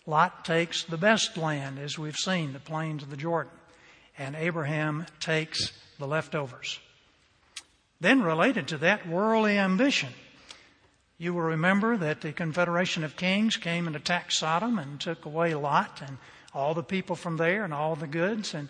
Lot 0.07 0.45
takes 0.45 0.83
the 0.83 0.97
best 0.97 1.37
land, 1.37 1.79
as 1.79 1.97
we've 1.97 2.15
seen, 2.15 2.53
the 2.53 2.59
plains 2.59 3.01
of 3.01 3.09
the 3.09 3.17
Jordan, 3.17 3.51
and 4.17 4.35
Abraham 4.35 5.07
takes 5.19 5.71
the 5.97 6.05
leftovers. 6.05 6.79
Then, 7.99 8.21
related 8.21 8.67
to 8.67 8.77
that, 8.79 9.07
worldly 9.07 9.57
ambition. 9.57 10.09
You 11.17 11.33
will 11.33 11.41
remember 11.41 11.95
that 11.95 12.21
the 12.21 12.33
Confederation 12.33 13.05
of 13.05 13.15
Kings 13.15 13.55
came 13.55 13.87
and 13.87 13.95
attacked 13.95 14.33
Sodom 14.33 14.77
and 14.77 14.99
took 14.99 15.25
away 15.25 15.53
Lot 15.53 16.01
and 16.05 16.17
all 16.53 16.73
the 16.73 16.83
people 16.83 17.15
from 17.15 17.37
there 17.37 17.63
and 17.63 17.73
all 17.73 17.95
the 17.95 18.07
goods. 18.07 18.53
And 18.53 18.67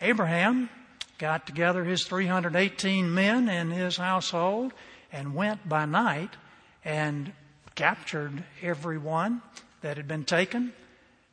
Abraham 0.00 0.70
got 1.18 1.46
together 1.46 1.84
his 1.84 2.04
318 2.04 3.12
men 3.12 3.48
and 3.48 3.72
his 3.72 3.98
household 3.98 4.72
and 5.12 5.34
went 5.34 5.68
by 5.68 5.84
night 5.84 6.30
and 6.82 7.32
captured 7.74 8.42
everyone 8.62 9.42
that 9.82 9.98
had 9.98 10.08
been 10.08 10.24
taken 10.24 10.72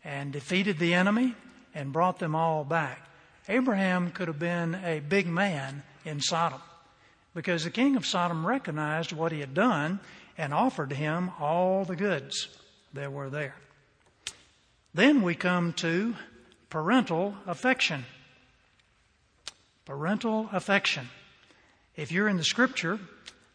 and 0.04 0.34
defeated 0.34 0.78
the 0.78 0.94
enemy 0.94 1.36
and 1.74 1.94
brought 1.94 2.20
them 2.20 2.36
all 2.36 2.66
back. 2.66 3.00
Abraham 3.48 4.12
could 4.12 4.28
have 4.28 4.40
been 4.40 4.76
a 4.76 5.00
big 5.00 5.26
man 5.26 5.84
in 6.04 6.20
Sodom 6.20 6.62
because 7.34 7.64
the 7.64 7.72
king 7.72 7.96
of 7.96 8.06
Sodom 8.06 8.46
recognized 8.46 9.14
what 9.14 9.32
he 9.32 9.40
had 9.40 9.54
done 9.54 10.00
and 10.40 10.54
offered 10.54 10.94
him 10.94 11.30
all 11.38 11.84
the 11.84 11.98
goods 11.98 12.48
that 12.94 13.12
were 13.12 13.30
there. 13.30 13.56
Then 14.94 15.22
we 15.22 15.36
come 15.36 15.74
to 15.74 16.16
parental 16.70 17.36
affection. 17.46 18.06
Parental 19.84 20.50
affection. 20.54 21.10
If 21.98 22.14
you're 22.14 22.30
in 22.30 22.38
the 22.38 22.46
scripture, 22.46 23.00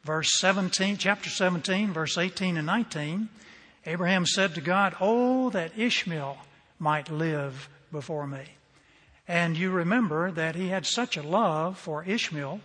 verse 0.04 0.30
17, 0.38 0.98
chapter 0.98 1.30
17, 1.30 1.94
verse 1.94 2.18
18 2.18 2.58
and 2.58 2.66
19, 2.66 3.30
Abraham 3.86 4.26
said 4.26 4.54
to 4.54 4.60
God, 4.60 4.94
Oh, 5.00 5.48
that 5.50 5.78
Ishmael 5.78 6.36
might 6.78 7.10
live 7.10 7.70
before 7.92 8.26
me. 8.26 8.44
And 9.26 9.56
you 9.56 9.70
remember 9.70 10.30
that 10.32 10.54
he 10.54 10.68
had 10.68 10.84
such 10.84 11.16
a 11.16 11.22
love 11.22 11.78
for 11.78 12.04
Ishmael, 12.04 12.60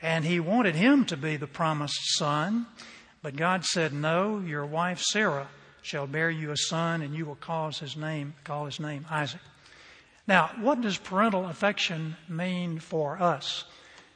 and 0.00 0.24
he 0.24 0.40
wanted 0.40 0.74
him 0.74 1.04
to 1.04 1.18
be 1.18 1.36
the 1.36 1.46
promised 1.46 2.16
son. 2.16 2.66
But 3.26 3.34
God 3.34 3.64
said, 3.64 3.92
No, 3.92 4.38
your 4.38 4.64
wife 4.64 5.00
Sarah 5.00 5.48
shall 5.82 6.06
bear 6.06 6.30
you 6.30 6.52
a 6.52 6.56
son, 6.56 7.02
and 7.02 7.12
you 7.12 7.26
will 7.26 7.34
cause 7.34 7.80
his 7.80 7.96
name, 7.96 8.34
call 8.44 8.66
his 8.66 8.78
name 8.78 9.04
Isaac. 9.10 9.40
Now, 10.28 10.52
what 10.60 10.80
does 10.80 10.96
parental 10.96 11.46
affection 11.46 12.16
mean 12.28 12.78
for 12.78 13.20
us? 13.20 13.64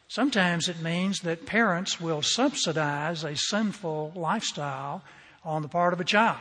Sometimes 0.07 0.69
it 0.69 0.81
means 0.81 1.23
that 1.23 1.45
parents 1.45 2.01
will 2.01 2.23
subsidize 2.23 3.25
a 3.25 3.35
sinful 3.35 4.13
lifestyle 4.15 5.03
on 5.45 5.63
the 5.63 5.69
part 5.69 5.93
of 5.93 6.01
a 6.01 6.05
child. 6.05 6.39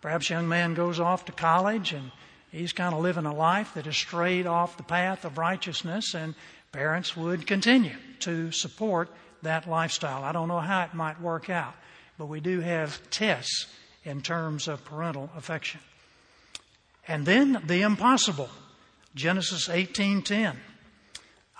Perhaps 0.00 0.30
a 0.30 0.34
young 0.34 0.46
man 0.46 0.74
goes 0.74 1.00
off 1.00 1.24
to 1.24 1.32
college 1.32 1.92
and 1.92 2.12
he's 2.52 2.72
kind 2.72 2.94
of 2.94 3.00
living 3.00 3.26
a 3.26 3.34
life 3.34 3.74
that 3.74 3.88
is 3.88 3.96
strayed 3.96 4.46
off 4.46 4.76
the 4.76 4.84
path 4.84 5.24
of 5.24 5.38
righteousness, 5.38 6.14
and 6.14 6.36
parents 6.70 7.16
would 7.16 7.48
continue 7.48 7.96
to 8.20 8.52
support 8.52 9.10
that 9.42 9.68
lifestyle. 9.68 10.22
I 10.22 10.30
don't 10.30 10.46
know 10.46 10.60
how 10.60 10.84
it 10.84 10.94
might 10.94 11.20
work 11.20 11.50
out 11.50 11.74
but 12.18 12.26
we 12.26 12.40
do 12.40 12.60
have 12.60 13.00
tests 13.10 13.66
in 14.04 14.22
terms 14.22 14.68
of 14.68 14.84
parental 14.84 15.30
affection. 15.36 15.80
And 17.08 17.26
then 17.26 17.62
the 17.66 17.82
impossible. 17.82 18.50
Genesis 19.14 19.68
18:10. 19.68 20.56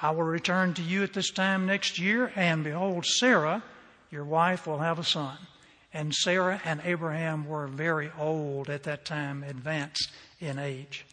I 0.02 0.10
will 0.10 0.24
return 0.24 0.74
to 0.74 0.82
you 0.82 1.02
at 1.02 1.14
this 1.14 1.30
time 1.30 1.66
next 1.66 1.98
year 1.98 2.30
and 2.36 2.62
behold 2.62 3.06
Sarah 3.06 3.62
your 4.10 4.24
wife 4.24 4.66
will 4.66 4.78
have 4.78 4.98
a 4.98 5.04
son. 5.04 5.36
And 5.92 6.14
Sarah 6.14 6.60
and 6.64 6.80
Abraham 6.84 7.46
were 7.46 7.66
very 7.66 8.10
old 8.18 8.68
at 8.68 8.84
that 8.84 9.04
time, 9.04 9.42
advanced 9.42 10.10
in 10.40 10.58
age. 10.58 11.06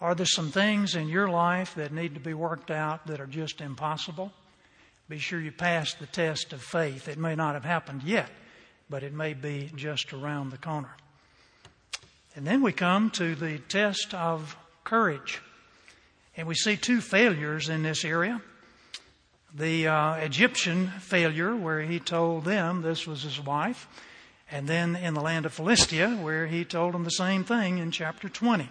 Are 0.00 0.14
there 0.14 0.26
some 0.26 0.50
things 0.50 0.94
in 0.94 1.08
your 1.08 1.28
life 1.28 1.74
that 1.76 1.92
need 1.92 2.14
to 2.14 2.20
be 2.20 2.34
worked 2.34 2.70
out 2.70 3.06
that 3.06 3.20
are 3.20 3.26
just 3.26 3.60
impossible? 3.60 4.32
Be 5.08 5.18
sure 5.18 5.40
you 5.40 5.52
pass 5.52 5.94
the 5.94 6.06
test 6.06 6.52
of 6.52 6.62
faith. 6.62 7.08
It 7.08 7.18
may 7.18 7.34
not 7.34 7.54
have 7.54 7.64
happened 7.64 8.02
yet, 8.02 8.28
but 8.92 9.02
it 9.02 9.14
may 9.14 9.32
be 9.32 9.70
just 9.74 10.12
around 10.12 10.50
the 10.50 10.58
corner. 10.58 10.94
And 12.36 12.46
then 12.46 12.60
we 12.60 12.72
come 12.72 13.08
to 13.12 13.34
the 13.34 13.58
test 13.58 14.12
of 14.12 14.54
courage. 14.84 15.40
And 16.36 16.46
we 16.46 16.54
see 16.54 16.76
two 16.76 17.00
failures 17.00 17.70
in 17.70 17.82
this 17.82 18.04
area. 18.04 18.42
The 19.54 19.88
uh, 19.88 20.14
Egyptian 20.16 20.88
failure, 20.88 21.56
where 21.56 21.80
he 21.80 22.00
told 22.00 22.44
them 22.44 22.82
this 22.82 23.06
was 23.06 23.22
his 23.22 23.40
wife, 23.40 23.88
and 24.50 24.68
then 24.68 24.94
in 24.94 25.14
the 25.14 25.22
land 25.22 25.46
of 25.46 25.54
Philistia, 25.54 26.10
where 26.10 26.46
he 26.46 26.62
told 26.62 26.92
them 26.92 27.04
the 27.04 27.10
same 27.10 27.44
thing 27.44 27.78
in 27.78 27.92
chapter 27.92 28.28
20. 28.28 28.68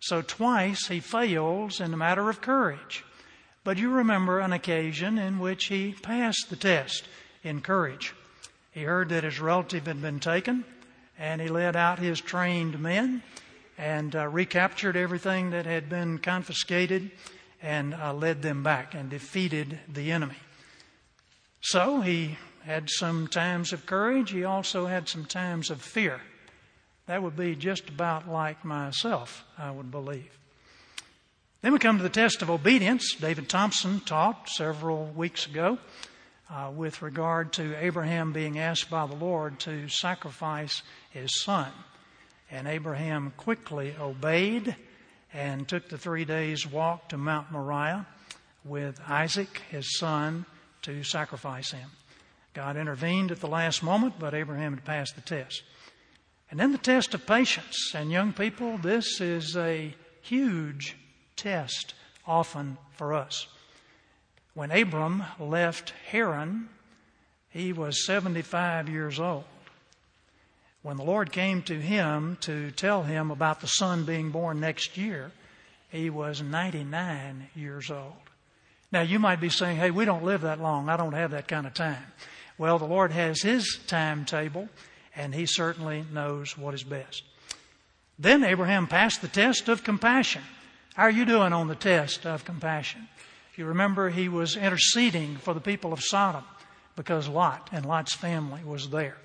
So 0.00 0.22
twice 0.22 0.88
he 0.88 1.00
fails 1.00 1.78
in 1.78 1.90
the 1.90 1.98
matter 1.98 2.30
of 2.30 2.40
courage. 2.40 3.04
But 3.64 3.76
you 3.76 3.90
remember 3.90 4.40
an 4.40 4.54
occasion 4.54 5.18
in 5.18 5.38
which 5.40 5.66
he 5.66 5.92
passed 5.92 6.46
the 6.48 6.56
test 6.56 7.06
in 7.42 7.60
courage. 7.60 8.14
He 8.76 8.82
heard 8.82 9.08
that 9.08 9.24
his 9.24 9.40
relative 9.40 9.86
had 9.86 10.02
been 10.02 10.20
taken, 10.20 10.62
and 11.18 11.40
he 11.40 11.48
led 11.48 11.76
out 11.76 11.98
his 11.98 12.20
trained 12.20 12.78
men 12.78 13.22
and 13.78 14.14
uh, 14.14 14.28
recaptured 14.28 14.98
everything 14.98 15.48
that 15.52 15.64
had 15.64 15.88
been 15.88 16.18
confiscated 16.18 17.10
and 17.62 17.94
uh, 17.94 18.12
led 18.12 18.42
them 18.42 18.62
back 18.62 18.92
and 18.92 19.08
defeated 19.08 19.78
the 19.88 20.12
enemy. 20.12 20.36
So 21.62 22.02
he 22.02 22.36
had 22.66 22.90
some 22.90 23.28
times 23.28 23.72
of 23.72 23.86
courage. 23.86 24.30
He 24.32 24.44
also 24.44 24.84
had 24.84 25.08
some 25.08 25.24
times 25.24 25.70
of 25.70 25.80
fear. 25.80 26.20
That 27.06 27.22
would 27.22 27.34
be 27.34 27.56
just 27.56 27.88
about 27.88 28.28
like 28.28 28.62
myself, 28.62 29.42
I 29.56 29.70
would 29.70 29.90
believe. 29.90 30.38
Then 31.62 31.72
we 31.72 31.78
come 31.78 31.96
to 31.96 32.02
the 32.02 32.10
test 32.10 32.42
of 32.42 32.50
obedience. 32.50 33.14
David 33.14 33.48
Thompson 33.48 34.00
taught 34.00 34.50
several 34.50 35.06
weeks 35.06 35.46
ago 35.46 35.78
uh, 36.50 36.70
with 36.74 37.02
regard 37.02 37.52
to 37.54 37.76
Abraham 37.76 38.32
being 38.32 38.58
asked 38.58 38.90
by 38.90 39.06
the 39.06 39.14
Lord 39.14 39.58
to 39.60 39.88
sacrifice 39.88 40.82
his 41.10 41.42
son. 41.42 41.70
And 42.50 42.68
Abraham 42.68 43.32
quickly 43.36 43.94
obeyed 44.00 44.76
and 45.32 45.66
took 45.66 45.88
the 45.88 45.98
three 45.98 46.24
days' 46.24 46.66
walk 46.66 47.08
to 47.08 47.16
Mount 47.16 47.50
Moriah 47.50 48.06
with 48.64 49.00
Isaac, 49.08 49.62
his 49.70 49.98
son, 49.98 50.46
to 50.82 51.02
sacrifice 51.02 51.72
him. 51.72 51.90
God 52.54 52.76
intervened 52.76 53.30
at 53.32 53.40
the 53.40 53.48
last 53.48 53.82
moment, 53.82 54.14
but 54.18 54.34
Abraham 54.34 54.74
had 54.74 54.84
passed 54.84 55.14
the 55.14 55.20
test. 55.20 55.62
And 56.50 56.60
then 56.60 56.72
the 56.72 56.78
test 56.78 57.12
of 57.12 57.26
patience. 57.26 57.92
And 57.94 58.10
young 58.10 58.32
people, 58.32 58.78
this 58.78 59.20
is 59.20 59.56
a 59.56 59.94
huge 60.22 60.96
test 61.34 61.94
often 62.26 62.78
for 62.92 63.12
us. 63.12 63.48
When 64.56 64.70
Abram 64.70 65.22
left 65.38 65.92
Haran, 66.10 66.70
he 67.50 67.74
was 67.74 68.06
75 68.06 68.88
years 68.88 69.20
old. 69.20 69.44
When 70.80 70.96
the 70.96 71.02
Lord 71.02 71.30
came 71.30 71.60
to 71.64 71.78
him 71.78 72.38
to 72.40 72.70
tell 72.70 73.02
him 73.02 73.30
about 73.30 73.60
the 73.60 73.66
son 73.66 74.06
being 74.06 74.30
born 74.30 74.58
next 74.58 74.96
year, 74.96 75.30
he 75.90 76.08
was 76.08 76.40
99 76.40 77.48
years 77.54 77.90
old. 77.90 78.14
Now, 78.90 79.02
you 79.02 79.18
might 79.18 79.42
be 79.42 79.50
saying, 79.50 79.76
hey, 79.76 79.90
we 79.90 80.06
don't 80.06 80.24
live 80.24 80.40
that 80.40 80.58
long. 80.58 80.88
I 80.88 80.96
don't 80.96 81.12
have 81.12 81.32
that 81.32 81.48
kind 81.48 81.66
of 81.66 81.74
time. 81.74 82.06
Well, 82.56 82.78
the 82.78 82.86
Lord 82.86 83.12
has 83.12 83.42
His 83.42 83.78
timetable, 83.86 84.70
and 85.14 85.34
He 85.34 85.44
certainly 85.44 86.06
knows 86.10 86.56
what 86.56 86.72
is 86.72 86.82
best. 86.82 87.24
Then 88.18 88.42
Abraham 88.42 88.86
passed 88.86 89.20
the 89.20 89.28
test 89.28 89.68
of 89.68 89.84
compassion. 89.84 90.40
How 90.94 91.02
are 91.02 91.10
you 91.10 91.26
doing 91.26 91.52
on 91.52 91.68
the 91.68 91.74
test 91.74 92.24
of 92.24 92.46
compassion? 92.46 93.06
You 93.56 93.64
remember, 93.66 94.10
he 94.10 94.28
was 94.28 94.56
interceding 94.56 95.36
for 95.36 95.54
the 95.54 95.60
people 95.60 95.92
of 95.92 96.02
Sodom 96.02 96.44
because 96.94 97.26
Lot 97.26 97.70
and 97.72 97.86
Lot's 97.86 98.14
family 98.14 98.62
was 98.62 98.90
there. 98.90 99.16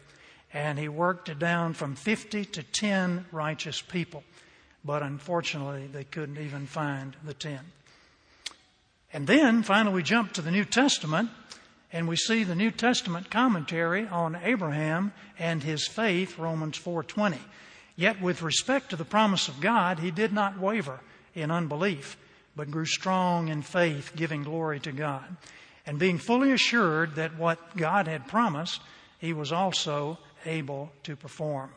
And 0.54 0.80
he 0.80 0.88
worked 0.88 1.30
it 1.30 1.40
down 1.40 1.74
from 1.74 1.96
50 1.96 2.46
to 2.46 2.64
10 2.64 3.26
righteous 3.32 3.82
people. 3.82 4.24
But 4.84 5.04
unfortunately, 5.04 5.88
they 5.88 6.06
couldn't 6.06 6.38
even 6.38 6.66
find 6.66 7.16
the 7.24 7.34
10. 7.34 7.60
And 9.14 9.28
then 9.28 9.64
finally 9.64 9.96
we 9.96 10.04
jump 10.04 10.34
to 10.34 10.42
the 10.42 10.52
New 10.52 10.66
Testament 10.66 11.30
and 11.92 12.08
we 12.08 12.16
see 12.16 12.46
the 12.46 12.56
New 12.56 12.72
Testament 12.72 13.30
commentary 13.30 14.08
on 14.08 14.40
Abraham 14.42 15.12
and 15.38 15.62
his 15.62 15.88
faith, 15.88 16.40
Romans 16.40 16.78
4:20. 16.78 17.38
Yet 17.98 18.22
with 18.22 18.42
respect 18.42 18.90
to 18.90 18.96
the 18.96 19.04
promise 19.04 19.50
of 19.50 19.60
God, 19.60 20.00
he 20.00 20.12
did 20.12 20.32
not 20.32 20.58
waver 20.58 21.02
in 21.36 21.52
unbelief, 21.52 22.16
but 22.56 22.72
grew 22.72 22.86
strong 22.86 23.48
in 23.48 23.62
faith, 23.62 24.12
giving 24.16 24.44
glory 24.44 24.80
to 24.82 24.92
God, 24.92 25.38
and 25.86 25.98
being 26.00 26.18
fully 26.18 26.52
assured 26.52 27.16
that 27.16 27.38
what 27.38 27.76
God 27.76 28.08
had 28.08 28.28
promised, 28.28 28.82
he 29.20 29.34
was 29.34 29.52
also 29.52 30.18
able 30.46 30.92
to 31.04 31.16
perform. 31.16 31.72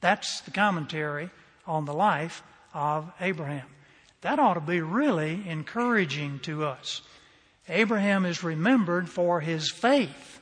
That's 0.00 0.40
the 0.42 0.50
commentary 0.50 1.30
on 1.66 1.84
the 1.84 1.94
life 1.94 2.42
of 2.74 3.12
Abraham. 3.20 3.66
That 4.22 4.38
ought 4.38 4.54
to 4.54 4.60
be 4.60 4.80
really 4.80 5.42
encouraging 5.48 6.40
to 6.40 6.64
us. 6.64 7.02
Abraham 7.68 8.24
is 8.24 8.42
remembered 8.42 9.08
for 9.08 9.40
his 9.40 9.70
faith, 9.70 10.40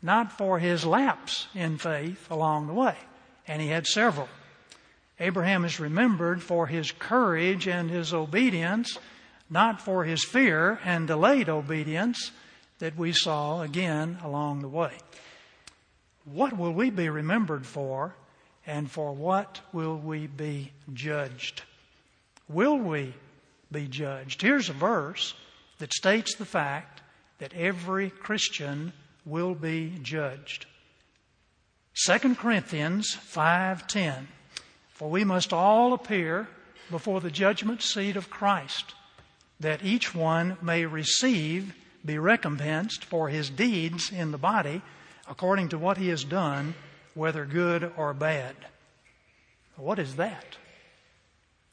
not 0.00 0.32
for 0.32 0.58
his 0.58 0.84
lapse 0.84 1.46
in 1.54 1.78
faith 1.78 2.30
along 2.30 2.66
the 2.66 2.72
way. 2.72 2.96
And 3.46 3.60
he 3.60 3.68
had 3.68 3.86
several. 3.86 4.28
Abraham 5.22 5.64
is 5.64 5.78
remembered 5.78 6.42
for 6.42 6.66
his 6.66 6.90
courage 6.90 7.68
and 7.68 7.88
his 7.88 8.12
obedience, 8.12 8.98
not 9.48 9.80
for 9.80 10.02
his 10.02 10.24
fear 10.24 10.80
and 10.84 11.06
delayed 11.06 11.48
obedience 11.48 12.32
that 12.80 12.96
we 12.96 13.12
saw 13.12 13.62
again 13.62 14.18
along 14.24 14.62
the 14.62 14.68
way. 14.68 14.92
What 16.24 16.58
will 16.58 16.72
we 16.72 16.90
be 16.90 17.08
remembered 17.08 17.64
for, 17.64 18.16
and 18.66 18.90
for 18.90 19.12
what 19.12 19.60
will 19.72 19.96
we 19.96 20.26
be 20.26 20.72
judged? 20.92 21.62
Will 22.48 22.76
we 22.76 23.14
be 23.70 23.86
judged? 23.86 24.42
Here's 24.42 24.70
a 24.70 24.72
verse 24.72 25.34
that 25.78 25.92
states 25.92 26.34
the 26.34 26.44
fact 26.44 27.00
that 27.38 27.54
every 27.54 28.10
Christian 28.10 28.92
will 29.24 29.54
be 29.54 29.96
judged. 30.02 30.66
2 31.94 32.34
Corinthians 32.34 33.14
5:10 33.14 34.26
For 35.02 35.10
we 35.10 35.24
must 35.24 35.52
all 35.52 35.94
appear 35.94 36.46
before 36.88 37.20
the 37.20 37.28
judgment 37.32 37.82
seat 37.82 38.14
of 38.14 38.30
Christ 38.30 38.94
that 39.58 39.84
each 39.84 40.14
one 40.14 40.56
may 40.62 40.86
receive 40.86 41.74
be 42.04 42.18
recompensed 42.18 43.04
for 43.04 43.28
his 43.28 43.50
deeds 43.50 44.12
in 44.12 44.30
the 44.30 44.38
body 44.38 44.80
according 45.28 45.70
to 45.70 45.76
what 45.78 45.98
he 45.98 46.06
has 46.10 46.22
done 46.22 46.76
whether 47.14 47.44
good 47.44 47.92
or 47.96 48.14
bad. 48.14 48.54
What 49.74 49.98
is 49.98 50.14
that? 50.14 50.56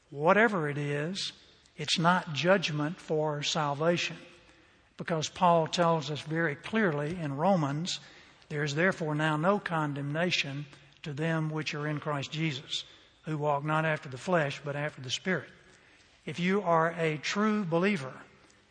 whatever 0.10 0.68
it 0.68 0.80
is, 0.80 1.32
it's 1.78 2.00
not 2.00 2.34
judgment 2.34 3.00
for 3.00 3.44
salvation. 3.44 4.18
Because 4.98 5.30
Paul 5.30 5.68
tells 5.68 6.10
us 6.10 6.22
very 6.22 6.56
clearly 6.56 7.16
in 7.22 7.38
Romans, 7.38 8.00
there 8.50 8.64
is 8.64 8.74
therefore 8.74 9.14
now 9.14 9.38
no 9.38 9.60
condemnation 9.60 10.66
to 11.04 11.14
them 11.14 11.52
which 11.52 11.76
are 11.76 11.88
in 11.88 12.00
Christ 12.00 12.32
Jesus, 12.32 12.86
who 13.24 13.38
walk 13.38 13.64
not 13.64 13.86
after 13.86 14.10
the 14.10 14.18
flesh, 14.18 14.62
but 14.64 14.76
after 14.76 15.02
the 15.02 15.10
Spirit. 15.10 15.50
If 16.26 16.40
you 16.40 16.62
are 16.62 16.94
a 16.98 17.18
true 17.18 17.64
believer, 17.64 18.14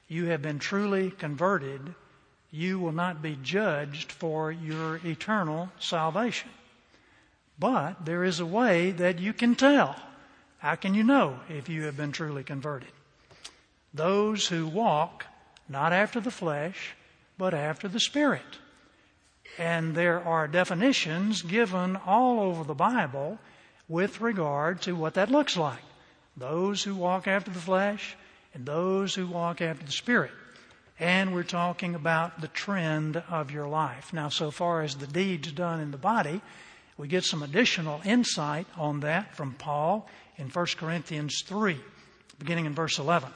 you 0.09 0.27
have 0.27 0.43
been 0.43 0.59
truly 0.59 1.11
converted, 1.11 1.95
you 2.51 2.79
will 2.79 2.93
not 2.93 3.21
be 3.21 3.39
judged 3.43 4.13
for 4.13 4.51
your 4.51 5.01
eternal 5.05 5.71
salvation. 5.79 6.51
But 7.59 8.05
there 8.05 8.25
is 8.25 8.41
a 8.41 8.47
way 8.47 8.93
that 8.93 9.19
you 9.19 9.33
can 9.33 9.55
tell 9.55 9.97
how 10.59 10.75
can 10.75 10.95
you 10.95 11.05
know 11.05 11.39
if 11.49 11.69
you 11.69 11.85
have 11.85 11.97
been 11.97 12.13
truly 12.13 12.43
converted? 12.43 12.91
Those 13.95 14.49
who 14.49 14.67
walk 14.67 15.25
not 15.69 15.93
after 15.93 16.21
the 16.21 16.31
flesh, 16.31 16.95
but 17.37 17.55
after 17.55 17.87
the 17.87 18.01
Spirit. 18.01 18.59
And 19.57 19.95
there 19.95 20.23
are 20.23 20.49
definitions 20.49 21.43
given 21.43 21.97
all 21.97 22.41
over 22.41 22.65
the 22.65 22.75
Bible 22.75 23.39
with 23.89 24.21
regard 24.21 24.83
to 24.83 24.95
what 24.95 25.15
that 25.15 25.31
looks 25.31 25.57
like. 25.57 25.83
Those 26.37 26.83
who 26.83 26.95
walk 26.95 27.27
after 27.27 27.51
the 27.51 27.59
flesh 27.59 28.17
and 28.55 28.67
those 28.67 29.15
who 29.15 29.27
walk 29.27 29.61
after 29.61 29.85
the 29.85 29.93
Spirit. 29.93 30.31
And 31.01 31.33
we're 31.33 31.45
talking 31.45 31.95
about 31.95 32.41
the 32.41 32.49
trend 32.49 33.23
of 33.31 33.51
your 33.51 33.69
life. 33.69 34.13
Now, 34.13 34.29
so 34.29 34.51
far 34.51 34.83
as 34.83 34.97
the 34.97 35.07
deeds 35.07 35.53
done 35.53 35.81
in 35.81 35.91
the 35.91 35.97
body, 35.97 36.41
we 36.97 37.07
get 37.07 37.25
some 37.25 37.43
additional 37.43 38.01
insight 38.05 38.67
on 38.77 39.01
that 39.01 39.37
from 39.37 39.55
Paul 39.55 40.09
in 40.37 40.49
1 40.49 40.67
Corinthians 40.77 41.43
3, 41.47 41.79
beginning 42.39 42.67
in 42.67 42.75
verse 42.75 42.99
11. 42.99 43.31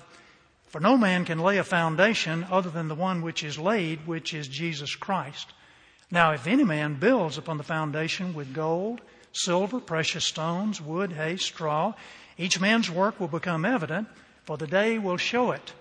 For 0.66 0.80
no 0.80 0.96
man 0.96 1.24
can 1.24 1.38
lay 1.38 1.58
a 1.58 1.64
foundation 1.64 2.44
other 2.50 2.70
than 2.70 2.88
the 2.88 2.94
one 2.94 3.22
which 3.22 3.44
is 3.44 3.58
laid, 3.58 4.06
which 4.06 4.34
is 4.34 4.48
Jesus 4.48 4.96
Christ. 4.96 5.52
Now, 6.10 6.32
if 6.32 6.46
any 6.46 6.64
man 6.64 6.94
builds 6.94 7.38
upon 7.38 7.58
the 7.58 7.62
foundation 7.62 8.34
with 8.34 8.52
gold, 8.52 9.00
silver, 9.32 9.80
precious 9.80 10.24
stones, 10.24 10.80
wood, 10.80 11.12
hay, 11.12 11.36
straw, 11.36 11.94
each 12.38 12.60
man's 12.60 12.90
work 12.90 13.18
will 13.18 13.28
become 13.28 13.64
evident, 13.64 14.08
for 14.44 14.56
the 14.56 14.66
day 14.66 14.98
will 14.98 15.16
show 15.16 15.52
it, 15.52 15.72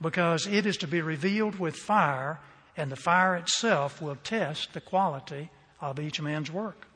because 0.00 0.46
it 0.46 0.66
is 0.66 0.76
to 0.78 0.86
be 0.86 1.00
revealed 1.00 1.58
with 1.58 1.76
fire, 1.76 2.40
and 2.76 2.90
the 2.90 2.96
fire 2.96 3.36
itself 3.36 4.02
will 4.02 4.16
test 4.16 4.72
the 4.72 4.80
quality 4.80 5.50
of 5.80 6.00
each 6.00 6.20
man's 6.20 6.50
work. 6.50 6.86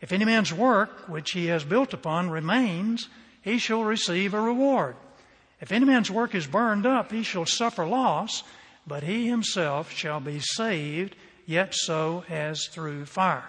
If 0.00 0.12
any 0.12 0.24
man's 0.24 0.52
work 0.52 1.08
which 1.08 1.32
he 1.32 1.46
has 1.46 1.64
built 1.64 1.94
upon 1.94 2.30
remains, 2.30 3.08
he 3.42 3.58
shall 3.58 3.84
receive 3.84 4.34
a 4.34 4.40
reward. 4.40 4.96
If 5.60 5.72
any 5.72 5.86
man's 5.86 6.10
work 6.10 6.34
is 6.34 6.46
burned 6.46 6.84
up, 6.84 7.12
he 7.12 7.22
shall 7.22 7.46
suffer 7.46 7.86
loss, 7.86 8.42
but 8.86 9.02
he 9.02 9.26
himself 9.26 9.90
shall 9.90 10.20
be 10.20 10.38
saved, 10.40 11.16
yet 11.46 11.74
so 11.74 12.24
as 12.28 12.66
through 12.66 13.06
fire. 13.06 13.48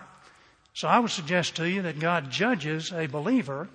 So 0.77 0.87
I 0.87 0.99
would 0.99 1.09
suggest 1.09 1.55
to 1.55 1.67
you 1.67 1.81
that 1.81 1.99
God 1.99 2.29
judges 2.29 2.93
a 2.93 3.07
believer 3.07 3.67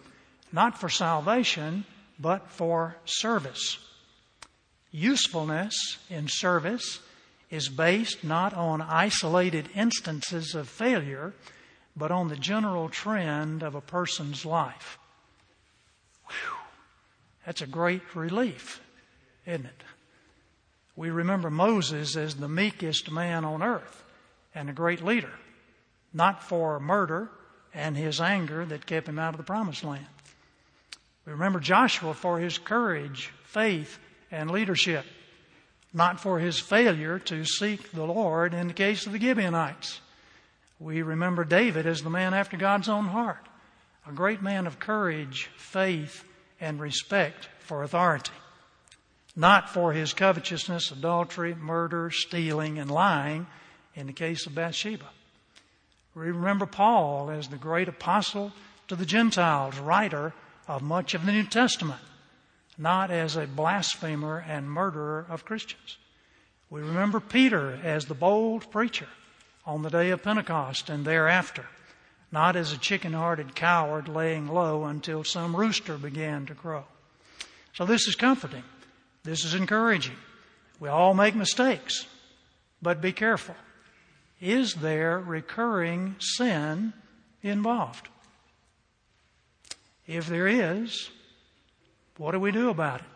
not 0.52 0.78
for 0.78 0.88
salvation, 0.88 1.84
but 2.20 2.48
for 2.48 2.94
service. 3.06 3.78
Usefulness 4.92 5.98
in 6.08 6.28
service 6.28 7.00
is 7.50 7.68
based 7.68 8.22
not 8.22 8.54
on 8.54 8.80
isolated 8.80 9.68
instances 9.74 10.54
of 10.54 10.68
failure, 10.68 11.32
but 11.96 12.12
on 12.12 12.28
the 12.28 12.36
general 12.36 12.88
trend 12.88 13.64
of 13.64 13.74
a 13.74 13.80
person's 13.80 14.46
life. 14.46 14.96
Whew. 16.28 16.56
That's 17.44 17.62
a 17.62 17.66
great 17.66 18.14
relief, 18.14 18.80
isn't 19.44 19.66
it? 19.66 19.82
We 20.94 21.10
remember 21.10 21.50
Moses 21.50 22.16
as 22.16 22.36
the 22.36 22.48
meekest 22.48 23.10
man 23.10 23.44
on 23.44 23.60
earth 23.60 24.04
and 24.54 24.70
a 24.70 24.72
great 24.72 25.02
leader, 25.02 25.32
not 26.12 26.42
for 26.42 26.78
murder 26.80 27.30
and 27.74 27.96
his 27.96 28.20
anger 28.20 28.64
that 28.66 28.86
kept 28.86 29.08
him 29.08 29.18
out 29.18 29.34
of 29.34 29.38
the 29.38 29.44
promised 29.44 29.84
land. 29.84 30.06
We 31.24 31.32
remember 31.32 31.60
Joshua 31.60 32.14
for 32.14 32.38
his 32.38 32.58
courage, 32.58 33.32
faith, 33.44 33.98
and 34.30 34.50
leadership, 34.50 35.04
not 35.92 36.20
for 36.20 36.38
his 36.38 36.58
failure 36.58 37.18
to 37.20 37.44
seek 37.44 37.92
the 37.92 38.04
Lord 38.04 38.54
in 38.54 38.68
the 38.68 38.74
case 38.74 39.06
of 39.06 39.12
the 39.12 39.20
Gibeonites. 39.20 40.00
We 40.80 41.02
remember 41.02 41.44
David 41.44 41.86
as 41.86 42.02
the 42.02 42.10
man 42.10 42.34
after 42.34 42.56
God's 42.56 42.88
own 42.88 43.06
heart, 43.06 43.46
a 44.06 44.12
great 44.12 44.42
man 44.42 44.66
of 44.66 44.80
courage, 44.80 45.48
faith, 45.56 46.24
and 46.60 46.80
respect 46.80 47.48
for 47.60 47.82
authority, 47.82 48.32
not 49.36 49.70
for 49.70 49.92
his 49.92 50.12
covetousness, 50.12 50.90
adultery, 50.90 51.54
murder, 51.54 52.10
stealing, 52.10 52.78
and 52.78 52.90
lying 52.90 53.46
in 53.94 54.06
the 54.06 54.12
case 54.12 54.46
of 54.46 54.54
Bathsheba. 54.54 55.08
We 56.14 56.26
remember 56.26 56.66
Paul 56.66 57.30
as 57.30 57.48
the 57.48 57.56
great 57.56 57.88
apostle 57.88 58.52
to 58.88 58.96
the 58.96 59.06
Gentiles, 59.06 59.78
writer 59.78 60.34
of 60.68 60.82
much 60.82 61.14
of 61.14 61.24
the 61.24 61.32
New 61.32 61.44
Testament, 61.44 62.00
not 62.76 63.10
as 63.10 63.36
a 63.36 63.46
blasphemer 63.46 64.44
and 64.46 64.70
murderer 64.70 65.26
of 65.28 65.44
Christians. 65.44 65.96
We 66.68 66.80
remember 66.80 67.20
Peter 67.20 67.78
as 67.82 68.06
the 68.06 68.14
bold 68.14 68.70
preacher 68.70 69.08
on 69.64 69.82
the 69.82 69.90
day 69.90 70.10
of 70.10 70.22
Pentecost 70.22 70.90
and 70.90 71.04
thereafter, 71.04 71.66
not 72.30 72.56
as 72.56 72.72
a 72.72 72.78
chicken 72.78 73.12
hearted 73.12 73.54
coward 73.54 74.08
laying 74.08 74.48
low 74.48 74.84
until 74.84 75.24
some 75.24 75.54
rooster 75.54 75.96
began 75.96 76.46
to 76.46 76.54
crow. 76.54 76.84
So 77.74 77.86
this 77.86 78.06
is 78.06 78.14
comforting. 78.14 78.64
This 79.22 79.44
is 79.44 79.54
encouraging. 79.54 80.16
We 80.80 80.88
all 80.88 81.14
make 81.14 81.34
mistakes, 81.34 82.06
but 82.82 83.00
be 83.00 83.12
careful. 83.12 83.54
Is 84.42 84.74
there 84.74 85.20
recurring 85.20 86.16
sin 86.18 86.92
involved? 87.42 88.08
If 90.04 90.26
there 90.26 90.48
is, 90.48 91.10
what 92.16 92.32
do 92.32 92.40
we 92.40 92.50
do 92.50 92.68
about 92.68 93.00
it? 93.02 93.06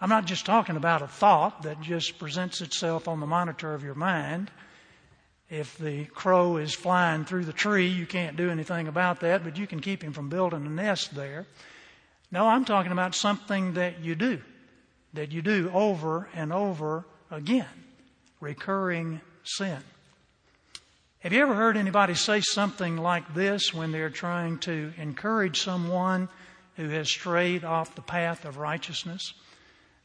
I'm 0.00 0.08
not 0.08 0.24
just 0.24 0.46
talking 0.46 0.76
about 0.76 1.02
a 1.02 1.06
thought 1.06 1.64
that 1.64 1.82
just 1.82 2.18
presents 2.18 2.62
itself 2.62 3.06
on 3.06 3.20
the 3.20 3.26
monitor 3.26 3.74
of 3.74 3.84
your 3.84 3.94
mind. 3.94 4.50
If 5.50 5.76
the 5.76 6.06
crow 6.06 6.56
is 6.56 6.74
flying 6.74 7.26
through 7.26 7.44
the 7.44 7.52
tree, 7.52 7.88
you 7.88 8.06
can't 8.06 8.38
do 8.38 8.48
anything 8.48 8.88
about 8.88 9.20
that, 9.20 9.44
but 9.44 9.58
you 9.58 9.66
can 9.66 9.80
keep 9.80 10.02
him 10.02 10.14
from 10.14 10.30
building 10.30 10.64
a 10.64 10.70
nest 10.70 11.14
there. 11.14 11.46
No, 12.32 12.46
I'm 12.46 12.64
talking 12.64 12.92
about 12.92 13.14
something 13.14 13.74
that 13.74 14.00
you 14.00 14.14
do, 14.14 14.40
that 15.12 15.32
you 15.32 15.42
do 15.42 15.70
over 15.74 16.30
and 16.32 16.50
over 16.50 17.04
again. 17.30 17.66
Recurring 18.40 19.20
sin. 19.44 19.82
Have 21.20 21.34
you 21.34 21.42
ever 21.42 21.54
heard 21.54 21.76
anybody 21.76 22.14
say 22.14 22.40
something 22.40 22.96
like 22.96 23.34
this 23.34 23.74
when 23.74 23.92
they're 23.92 24.08
trying 24.08 24.56
to 24.60 24.94
encourage 24.96 25.60
someone 25.60 26.30
who 26.76 26.88
has 26.88 27.10
strayed 27.10 27.62
off 27.62 27.94
the 27.94 28.00
path 28.00 28.46
of 28.46 28.56
righteousness? 28.56 29.34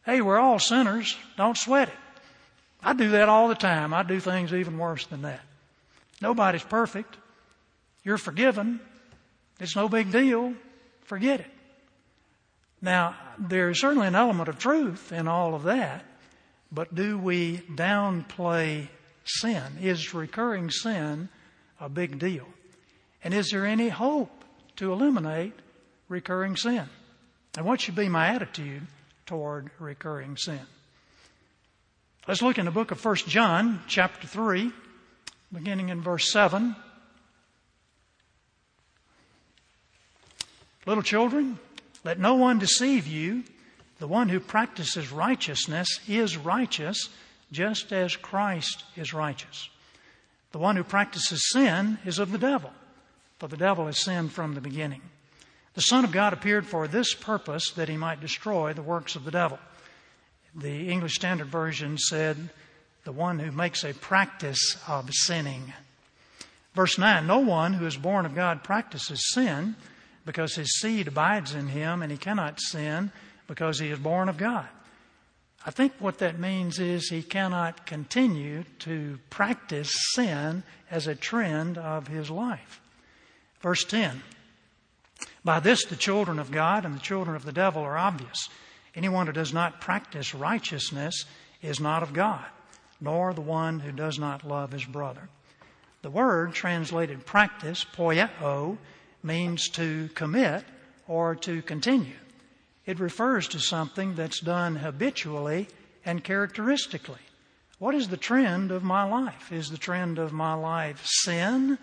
Hey, 0.06 0.19
we're 0.19 0.38
all 0.38 0.60
sinners. 0.60 1.15
Don't 1.38 1.58
sweat 1.58 1.88
it. 1.88 1.93
I 2.84 2.91
do 2.91 3.12
that 3.12 3.30
all 3.30 3.47
the 3.47 3.56
time. 3.56 3.93
I 3.93 4.04
do 4.04 4.19
things 4.19 4.54
even 4.54 4.78
worse 4.78 5.06
than 5.06 5.21
that. 5.21 5.39
Nobody's 6.21 6.63
perfect. 6.63 7.15
You're 8.04 8.17
forgiven. 8.17 8.82
It's 9.62 9.78
no 9.78 9.88
big 9.88 10.12
deal. 10.12 10.54
Forget 11.04 11.39
it. 11.39 11.51
Now, 12.82 13.15
there's 13.39 13.80
certainly 13.80 14.08
an 14.08 14.15
element 14.15 14.49
of 14.49 14.60
truth 14.60 15.13
in 15.13 15.30
all 15.30 15.56
of 15.56 15.63
that, 15.63 16.04
but 16.73 16.93
do 16.93 17.17
we 17.17 17.60
downplay 17.60 18.89
sin? 19.25 19.77
Is 19.81 20.13
recurring 20.13 20.69
sin 20.69 21.29
a 21.79 21.89
big 21.89 22.19
deal? 22.19 22.47
And 23.23 23.33
is 23.33 23.49
there 23.49 23.65
any 23.65 23.89
hope 23.89 24.43
to 24.77 24.93
eliminate 24.93 25.53
recurring 26.07 26.55
sin? 26.55 26.88
And 27.57 27.65
what 27.65 27.81
should 27.81 27.95
be 27.95 28.09
my 28.09 28.27
attitude 28.27 28.83
toward 29.25 29.71
recurring 29.79 30.38
sin? 30.38 30.61
Let's 32.27 32.41
look 32.41 32.57
in 32.57 32.65
the 32.65 32.71
book 32.71 32.91
of 32.91 33.03
1 33.03 33.15
John, 33.27 33.81
chapter 33.88 34.27
3, 34.27 34.71
beginning 35.53 35.89
in 35.89 36.01
verse 36.01 36.31
7. 36.31 36.75
Little 40.85 41.03
children, 41.03 41.59
let 42.03 42.19
no 42.19 42.35
one 42.35 42.59
deceive 42.59 43.07
you. 43.07 43.43
The 43.99 44.07
one 44.07 44.29
who 44.29 44.39
practices 44.39 45.11
righteousness 45.11 45.99
is 46.07 46.38
righteous 46.38 47.09
just 47.51 47.91
as 47.91 48.15
Christ 48.15 48.84
is 48.95 49.13
righteous. 49.13 49.69
The 50.51 50.60
one 50.60 50.75
who 50.75 50.84
practices 50.84 51.49
sin 51.51 51.97
is 52.05 52.19
of 52.19 52.31
the 52.31 52.38
devil, 52.38 52.71
for 53.39 53.47
the 53.47 53.58
devil 53.58 53.86
has 53.88 53.99
sinned 53.99 54.31
from 54.31 54.53
the 54.53 54.62
beginning. 54.62 55.01
The 55.73 55.81
Son 55.81 56.05
of 56.05 56.12
God 56.12 56.31
appeared 56.31 56.65
for 56.65 56.88
this 56.88 57.13
purpose 57.13 57.71
that 57.71 57.89
he 57.89 57.97
might 57.97 58.21
destroy 58.21 58.73
the 58.73 58.81
works 58.81 59.15
of 59.15 59.25
the 59.25 59.31
devil. 59.31 59.60
The 60.55 60.89
English 60.89 61.15
Standard 61.15 61.47
Version 61.47 61.97
said, 61.97 62.49
the 63.05 63.12
one 63.12 63.38
who 63.38 63.51
makes 63.51 63.84
a 63.84 63.93
practice 63.93 64.77
of 64.88 65.10
sinning. 65.13 65.73
Verse 66.73 66.97
9 66.97 67.25
No 67.25 67.39
one 67.39 67.73
who 67.73 67.86
is 67.86 67.95
born 67.95 68.25
of 68.25 68.36
God 68.36 68.63
practices 68.63 69.31
sin 69.31 69.75
because 70.25 70.55
his 70.55 70.79
seed 70.79 71.08
abides 71.08 71.53
in 71.53 71.67
him 71.67 72.01
and 72.01 72.12
he 72.12 72.17
cannot 72.17 72.60
sin 72.60 73.12
because 73.47 73.79
he 73.79 73.89
is 73.89 73.99
born 73.99 74.27
of 74.27 74.38
God. 74.38 74.67
I 75.67 75.71
think 75.71 75.93
what 75.97 76.19
that 76.19 76.39
means 76.39 76.78
is 76.78 77.10
he 77.10 77.23
cannot 77.23 77.88
continue 77.88 78.65
to 78.80 79.17
practice 79.32 79.91
sin 80.13 80.62
as 80.91 81.08
a 81.08 81.15
trend 81.15 81.80
of 81.80 82.08
his 82.08 82.30
life. 82.30 82.80
Verse 83.62 83.84
10 83.84 84.21
By 85.43 85.60
this, 85.60 85.84
the 85.86 85.95
children 85.95 86.38
of 86.38 86.51
God 86.51 86.86
and 86.86 86.95
the 86.95 86.99
children 86.99 87.36
of 87.36 87.45
the 87.45 87.51
devil 87.51 87.82
are 87.82 87.97
obvious. 87.97 88.47
Anyone 88.93 89.25
who 89.25 89.34
does 89.34 89.54
not 89.54 89.82
practice 89.82 90.36
righteousness 90.36 91.25
is 91.63 91.80
not 91.80 92.04
of 92.04 92.13
God, 92.13 92.45
nor 93.01 93.34
the 93.34 93.41
one 93.41 93.80
who 93.80 93.91
does 93.91 94.19
not 94.19 94.47
love 94.47 94.71
his 94.71 94.86
brother. 94.86 95.30
The 96.04 96.12
word 96.12 96.54
translated 96.54 97.25
practice, 97.25 97.84
poieo, 97.84 98.78
means 99.23 99.67
to 99.69 100.10
commit 100.13 100.63
or 101.08 101.34
to 101.38 101.63
continue. 101.63 102.13
It 102.86 103.00
refers 103.00 103.48
to 103.50 103.60
something 103.60 104.15
that's 104.15 104.39
done 104.39 104.76
habitually 104.76 105.67
and 106.06 106.24
characteristically. 106.24 107.19
What 107.80 107.95
is 107.95 108.10
the 108.10 108.17
trend 108.17 108.71
of 108.71 108.84
my 108.84 109.04
life? 109.04 109.52
Is 109.52 109.69
the 109.69 109.78
trend 109.78 110.19
of 110.19 110.32
my 110.32 110.54
life 110.54 111.06
sin 111.06 111.78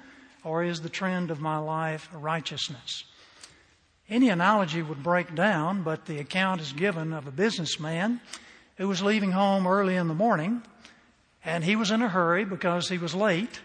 or 0.45 0.63
is 0.63 0.81
the 0.81 0.89
trend 0.89 1.31
of 1.31 1.41
my 1.41 1.59
life 1.59 2.09
righteousness? 2.13 3.05
Any 4.09 4.29
analogy 4.29 4.83
would 4.83 5.03
break 5.03 5.35
down, 5.35 5.83
but 5.83 6.07
the 6.07 6.19
account 6.19 6.61
is 6.61 6.73
given 6.73 7.13
of 7.13 7.27
a 7.27 7.33
businessman 7.33 8.21
who 8.77 8.89
was 8.89 9.03
leaving 9.03 9.33
home 9.33 9.67
early 9.67 9.97
in 9.97 10.09
the 10.09 10.15
morning 10.15 10.63
and 11.45 11.65
he 11.65 11.77
was 11.77 11.91
in 11.91 12.03
a 12.03 12.09
hurry 12.09 12.45
because 12.45 12.89
he 12.89 12.99
was 12.99 13.15
late 13.15 13.61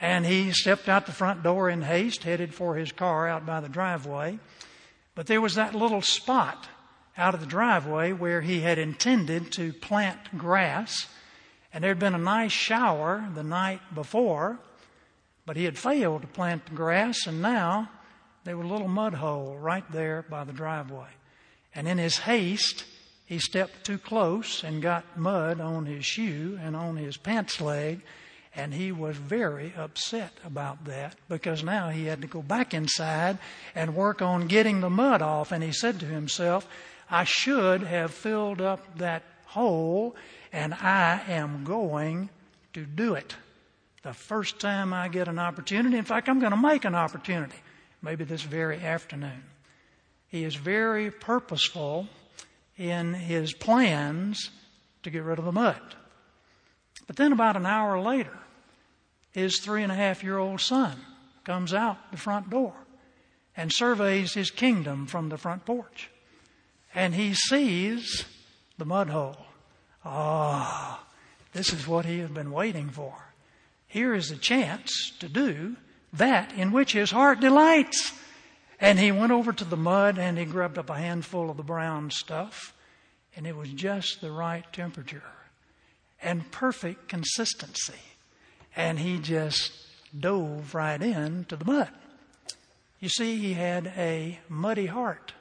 and 0.00 0.24
he 0.24 0.52
stepped 0.52 0.88
out 0.88 1.06
the 1.06 1.12
front 1.12 1.42
door 1.42 1.68
in 1.68 1.82
haste, 1.82 2.22
headed 2.22 2.54
for 2.54 2.76
his 2.76 2.92
car 2.92 3.28
out 3.28 3.44
by 3.44 3.60
the 3.60 3.68
driveway. 3.68 4.38
But 5.20 5.26
there 5.26 5.42
was 5.42 5.56
that 5.56 5.74
little 5.74 6.00
spot 6.00 6.66
out 7.18 7.34
of 7.34 7.40
the 7.40 7.46
driveway 7.46 8.12
where 8.12 8.40
he 8.40 8.60
had 8.60 8.78
intended 8.78 9.52
to 9.52 9.74
plant 9.74 10.38
grass. 10.38 11.08
And 11.74 11.84
there 11.84 11.90
had 11.90 11.98
been 11.98 12.14
a 12.14 12.18
nice 12.18 12.52
shower 12.52 13.28
the 13.34 13.42
night 13.42 13.82
before, 13.94 14.58
but 15.44 15.58
he 15.58 15.64
had 15.64 15.76
failed 15.76 16.22
to 16.22 16.26
plant 16.26 16.64
the 16.64 16.74
grass, 16.74 17.26
and 17.26 17.42
now 17.42 17.90
there 18.44 18.56
was 18.56 18.64
a 18.64 18.72
little 18.72 18.88
mud 18.88 19.12
hole 19.12 19.58
right 19.58 19.84
there 19.92 20.22
by 20.22 20.44
the 20.44 20.54
driveway. 20.54 21.10
And 21.74 21.86
in 21.86 21.98
his 21.98 22.16
haste, 22.16 22.86
he 23.26 23.38
stepped 23.38 23.84
too 23.84 23.98
close 23.98 24.64
and 24.64 24.80
got 24.80 25.18
mud 25.18 25.60
on 25.60 25.84
his 25.84 26.06
shoe 26.06 26.58
and 26.62 26.74
on 26.74 26.96
his 26.96 27.18
pants 27.18 27.60
leg 27.60 28.00
and 28.54 28.74
he 28.74 28.90
was 28.90 29.16
very 29.16 29.72
upset 29.76 30.32
about 30.44 30.84
that 30.86 31.16
because 31.28 31.62
now 31.62 31.88
he 31.90 32.06
had 32.06 32.20
to 32.22 32.26
go 32.26 32.42
back 32.42 32.74
inside 32.74 33.38
and 33.74 33.94
work 33.94 34.20
on 34.20 34.48
getting 34.48 34.80
the 34.80 34.90
mud 34.90 35.22
off. 35.22 35.52
And 35.52 35.62
he 35.62 35.72
said 35.72 36.00
to 36.00 36.06
himself, 36.06 36.66
I 37.08 37.24
should 37.24 37.82
have 37.82 38.12
filled 38.12 38.60
up 38.60 38.98
that 38.98 39.22
hole 39.46 40.16
and 40.52 40.74
I 40.74 41.22
am 41.28 41.64
going 41.64 42.28
to 42.72 42.84
do 42.84 43.14
it. 43.14 43.36
The 44.02 44.12
first 44.12 44.58
time 44.58 44.92
I 44.92 45.08
get 45.08 45.28
an 45.28 45.38
opportunity, 45.38 45.96
in 45.96 46.04
fact, 46.04 46.28
I'm 46.28 46.40
going 46.40 46.52
to 46.52 46.56
make 46.56 46.84
an 46.84 46.94
opportunity, 46.94 47.56
maybe 48.02 48.24
this 48.24 48.42
very 48.42 48.80
afternoon. 48.80 49.44
He 50.28 50.42
is 50.42 50.54
very 50.54 51.10
purposeful 51.10 52.08
in 52.76 53.14
his 53.14 53.52
plans 53.52 54.50
to 55.02 55.10
get 55.10 55.22
rid 55.22 55.38
of 55.38 55.44
the 55.44 55.52
mud. 55.52 55.80
But 57.10 57.16
then 57.16 57.32
about 57.32 57.56
an 57.56 57.66
hour 57.66 58.00
later, 58.00 58.38
his 59.32 59.58
three 59.58 59.82
and 59.82 59.90
a 59.90 59.96
half 59.96 60.22
year 60.22 60.38
old 60.38 60.60
son 60.60 60.96
comes 61.42 61.74
out 61.74 62.12
the 62.12 62.16
front 62.16 62.50
door 62.50 62.72
and 63.56 63.72
surveys 63.72 64.34
his 64.34 64.52
kingdom 64.52 65.08
from 65.08 65.28
the 65.28 65.36
front 65.36 65.66
porch. 65.66 66.08
And 66.94 67.12
he 67.12 67.34
sees 67.34 68.26
the 68.78 68.84
mud 68.84 69.08
hole. 69.08 69.44
Ah, 70.04 71.04
this 71.52 71.72
is 71.72 71.88
what 71.88 72.04
he 72.04 72.20
has 72.20 72.30
been 72.30 72.52
waiting 72.52 72.90
for. 72.90 73.12
Here 73.88 74.14
is 74.14 74.30
a 74.30 74.36
chance 74.36 75.12
to 75.18 75.28
do 75.28 75.74
that 76.12 76.52
in 76.52 76.70
which 76.70 76.92
his 76.92 77.10
heart 77.10 77.40
delights. 77.40 78.12
And 78.80 79.00
he 79.00 79.10
went 79.10 79.32
over 79.32 79.52
to 79.52 79.64
the 79.64 79.76
mud 79.76 80.16
and 80.16 80.38
he 80.38 80.44
grabbed 80.44 80.78
up 80.78 80.90
a 80.90 80.94
handful 80.94 81.50
of 81.50 81.56
the 81.56 81.64
brown 81.64 82.12
stuff, 82.12 82.72
and 83.34 83.48
it 83.48 83.56
was 83.56 83.70
just 83.70 84.20
the 84.20 84.30
right 84.30 84.72
temperature 84.72 85.24
and 86.22 86.50
perfect 86.50 87.08
consistency. 87.08 87.94
And 88.76 88.98
he 88.98 89.18
just 89.18 89.72
dove 90.18 90.74
right 90.74 91.00
into 91.00 91.56
the 91.56 91.64
mud. 91.64 91.90
You 93.00 93.08
see, 93.08 93.38
he 93.38 93.54
had 93.54 93.92
a 93.96 94.38
muddy 94.48 94.86
heart. 94.86 95.32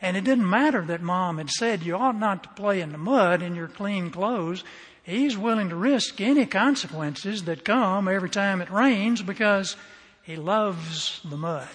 And 0.00 0.16
it 0.16 0.24
didn't 0.24 0.48
matter 0.48 0.82
that 0.82 1.02
mom 1.02 1.38
had 1.38 1.50
said 1.50 1.82
you 1.82 1.96
ought 1.96 2.18
not 2.18 2.44
to 2.44 2.48
play 2.50 2.80
in 2.80 2.92
the 2.92 2.98
mud 2.98 3.42
in 3.42 3.56
your 3.56 3.66
clean 3.66 4.10
clothes. 4.10 4.62
He's 5.02 5.36
willing 5.36 5.70
to 5.70 5.76
risk 5.76 6.20
any 6.20 6.46
consequences 6.46 7.44
that 7.44 7.64
come 7.64 8.06
every 8.06 8.30
time 8.30 8.60
it 8.60 8.70
rains 8.70 9.22
because 9.22 9.76
he 10.22 10.36
loves 10.36 11.20
the 11.24 11.36
mud. 11.36 11.68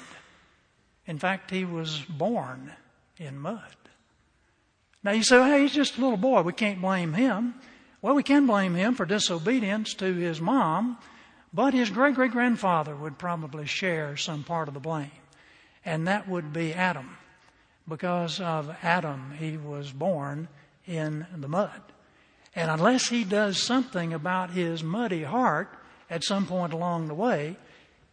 In 1.06 1.20
fact, 1.20 1.52
he 1.52 1.66
was 1.66 2.00
born 2.08 2.72
in 3.18 3.38
mud. 3.38 3.76
Now 5.04 5.12
you 5.12 5.24
say, 5.24 5.44
hey, 5.44 5.64
he's 5.64 5.74
just 5.74 5.98
a 5.98 6.02
little 6.02 6.16
boy. 6.16 6.44
We 6.44 6.54
can't 6.54 6.80
blame 6.80 7.14
him. 7.14 7.56
Well, 8.04 8.16
we 8.16 8.24
can 8.24 8.48
blame 8.48 8.76
him 8.76 8.96
for 8.96 9.06
disobedience 9.06 9.94
to 9.94 10.14
his 10.14 10.42
mom, 10.42 10.98
but 11.54 11.74
his 11.74 11.90
great 11.90 12.16
great 12.16 12.32
grandfather 12.32 12.94
would 12.94 13.18
probably 13.18 13.66
share 13.66 14.18
some 14.18 14.44
part 14.44 14.68
of 14.68 14.74
the 14.74 14.82
blame. 14.82 15.10
And 15.86 16.06
that 16.10 16.28
would 16.28 16.52
be 16.52 16.74
Adam. 16.74 17.16
Because 17.88 18.42
of 18.42 18.76
Adam, 18.84 19.32
he 19.40 19.56
was 19.56 19.94
born 19.94 20.50
in 20.86 21.26
the 21.34 21.48
mud. 21.48 21.82
And 22.54 22.70
unless 22.70 23.08
he 23.08 23.24
does 23.24 23.58
something 23.58 24.12
about 24.12 24.50
his 24.50 24.84
muddy 24.84 25.24
heart 25.24 25.70
at 26.10 26.26
some 26.26 26.46
point 26.46 26.74
along 26.74 27.08
the 27.08 27.14
way, 27.14 27.56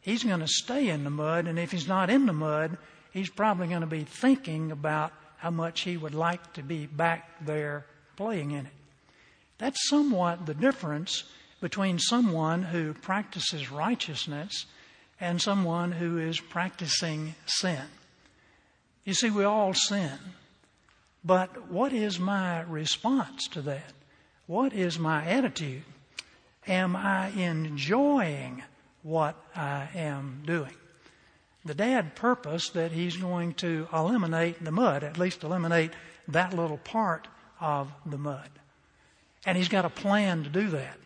he's 0.00 0.22
going 0.22 0.38
to 0.38 0.46
stay 0.46 0.88
in 0.88 1.02
the 1.02 1.10
mud. 1.10 1.48
And 1.48 1.58
if 1.58 1.72
he's 1.72 1.88
not 1.88 2.10
in 2.10 2.26
the 2.26 2.32
mud, 2.32 2.78
he's 3.10 3.28
probably 3.28 3.66
going 3.66 3.80
to 3.80 3.88
be 3.88 4.04
thinking 4.04 4.70
about 4.70 5.12
how 5.38 5.50
much 5.50 5.80
he 5.80 5.96
would 5.96 6.14
like 6.14 6.52
to 6.52 6.62
be 6.62 6.86
back 6.86 7.44
there 7.44 7.86
playing 8.14 8.52
in 8.52 8.66
it. 8.66 8.72
That's 9.60 9.90
somewhat 9.90 10.46
the 10.46 10.54
difference 10.54 11.24
between 11.60 11.98
someone 11.98 12.62
who 12.62 12.94
practices 12.94 13.70
righteousness 13.70 14.64
and 15.20 15.40
someone 15.40 15.92
who 15.92 16.16
is 16.16 16.40
practicing 16.40 17.34
sin. 17.44 17.84
You 19.04 19.12
see, 19.12 19.28
we 19.28 19.44
all 19.44 19.74
sin. 19.74 20.18
But 21.22 21.70
what 21.70 21.92
is 21.92 22.18
my 22.18 22.62
response 22.62 23.46
to 23.48 23.60
that? 23.62 23.92
What 24.46 24.72
is 24.72 24.98
my 24.98 25.26
attitude? 25.26 25.82
Am 26.66 26.96
I 26.96 27.28
enjoying 27.28 28.62
what 29.02 29.36
I 29.54 29.88
am 29.94 30.42
doing? 30.46 30.74
The 31.66 31.74
dad 31.74 32.14
purposed 32.14 32.72
that 32.72 32.92
he's 32.92 33.18
going 33.18 33.52
to 33.54 33.86
eliminate 33.92 34.64
the 34.64 34.72
mud, 34.72 35.04
at 35.04 35.18
least 35.18 35.44
eliminate 35.44 35.92
that 36.28 36.54
little 36.54 36.78
part 36.78 37.28
of 37.60 37.92
the 38.06 38.16
mud. 38.16 38.48
And 39.46 39.56
he's 39.56 39.68
got 39.68 39.84
a 39.84 39.90
plan 39.90 40.44
to 40.44 40.50
do 40.50 40.68
that. 40.68 40.96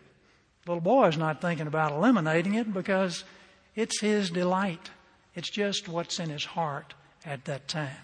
The 0.65 0.71
little 0.71 0.81
boy's 0.81 1.17
not 1.17 1.41
thinking 1.41 1.67
about 1.67 1.93
eliminating 1.93 2.55
it 2.55 2.73
because 2.73 3.25
it's 3.75 4.01
his 4.01 4.31
delight. 4.31 4.91
It's 5.35 5.51
just 5.51 5.89
what's 5.89 6.19
in 6.19 6.31
his 6.31 6.45
heart 6.45 6.95
at 7.25 7.45
that 7.45 7.69
time. 7.69 7.97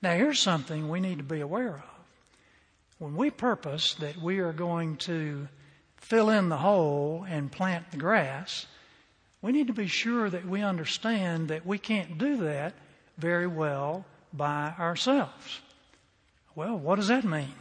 Now, 0.00 0.14
here's 0.14 0.40
something 0.40 0.88
we 0.88 1.00
need 1.00 1.18
to 1.18 1.24
be 1.24 1.40
aware 1.40 1.76
of. 1.76 1.82
When 2.98 3.16
we 3.16 3.30
purpose 3.30 3.94
that 3.94 4.16
we 4.16 4.38
are 4.38 4.52
going 4.52 4.96
to 4.98 5.48
fill 5.96 6.30
in 6.30 6.48
the 6.48 6.56
hole 6.56 7.24
and 7.28 7.50
plant 7.50 7.90
the 7.90 7.96
grass, 7.96 8.66
we 9.40 9.52
need 9.52 9.66
to 9.66 9.72
be 9.72 9.86
sure 9.86 10.30
that 10.30 10.46
we 10.46 10.62
understand 10.62 11.48
that 11.48 11.66
we 11.66 11.78
can't 11.78 12.18
do 12.18 12.36
that 12.38 12.74
very 13.18 13.46
well 13.46 14.04
by 14.32 14.72
ourselves. 14.78 15.60
Well, 16.54 16.76
what 16.76 16.96
does 16.96 17.08
that 17.08 17.24
mean? 17.24 17.54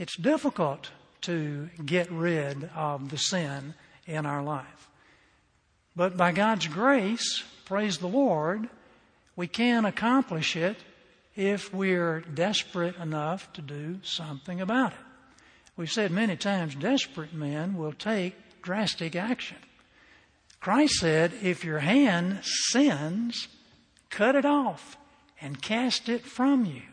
It's 0.00 0.16
difficult 0.16 0.92
to 1.22 1.68
get 1.84 2.10
rid 2.10 2.70
of 2.74 3.10
the 3.10 3.18
sin 3.18 3.74
in 4.06 4.24
our 4.24 4.42
life. 4.42 4.88
But 5.94 6.16
by 6.16 6.32
God's 6.32 6.68
grace, 6.68 7.44
praise 7.66 7.98
the 7.98 8.06
Lord, 8.08 8.70
we 9.36 9.46
can 9.46 9.84
accomplish 9.84 10.56
it 10.56 10.78
if 11.36 11.74
we're 11.74 12.20
desperate 12.22 12.96
enough 12.96 13.52
to 13.52 13.60
do 13.60 13.98
something 14.02 14.62
about 14.62 14.92
it. 14.92 14.98
We've 15.76 15.92
said 15.92 16.12
many 16.12 16.34
times 16.34 16.74
desperate 16.74 17.34
men 17.34 17.76
will 17.76 17.92
take 17.92 18.62
drastic 18.62 19.14
action. 19.14 19.58
Christ 20.60 20.94
said, 20.94 21.34
if 21.42 21.62
your 21.62 21.80
hand 21.80 22.38
sins, 22.42 23.48
cut 24.08 24.34
it 24.34 24.46
off 24.46 24.96
and 25.42 25.60
cast 25.60 26.08
it 26.08 26.24
from 26.24 26.64
you. 26.64 26.84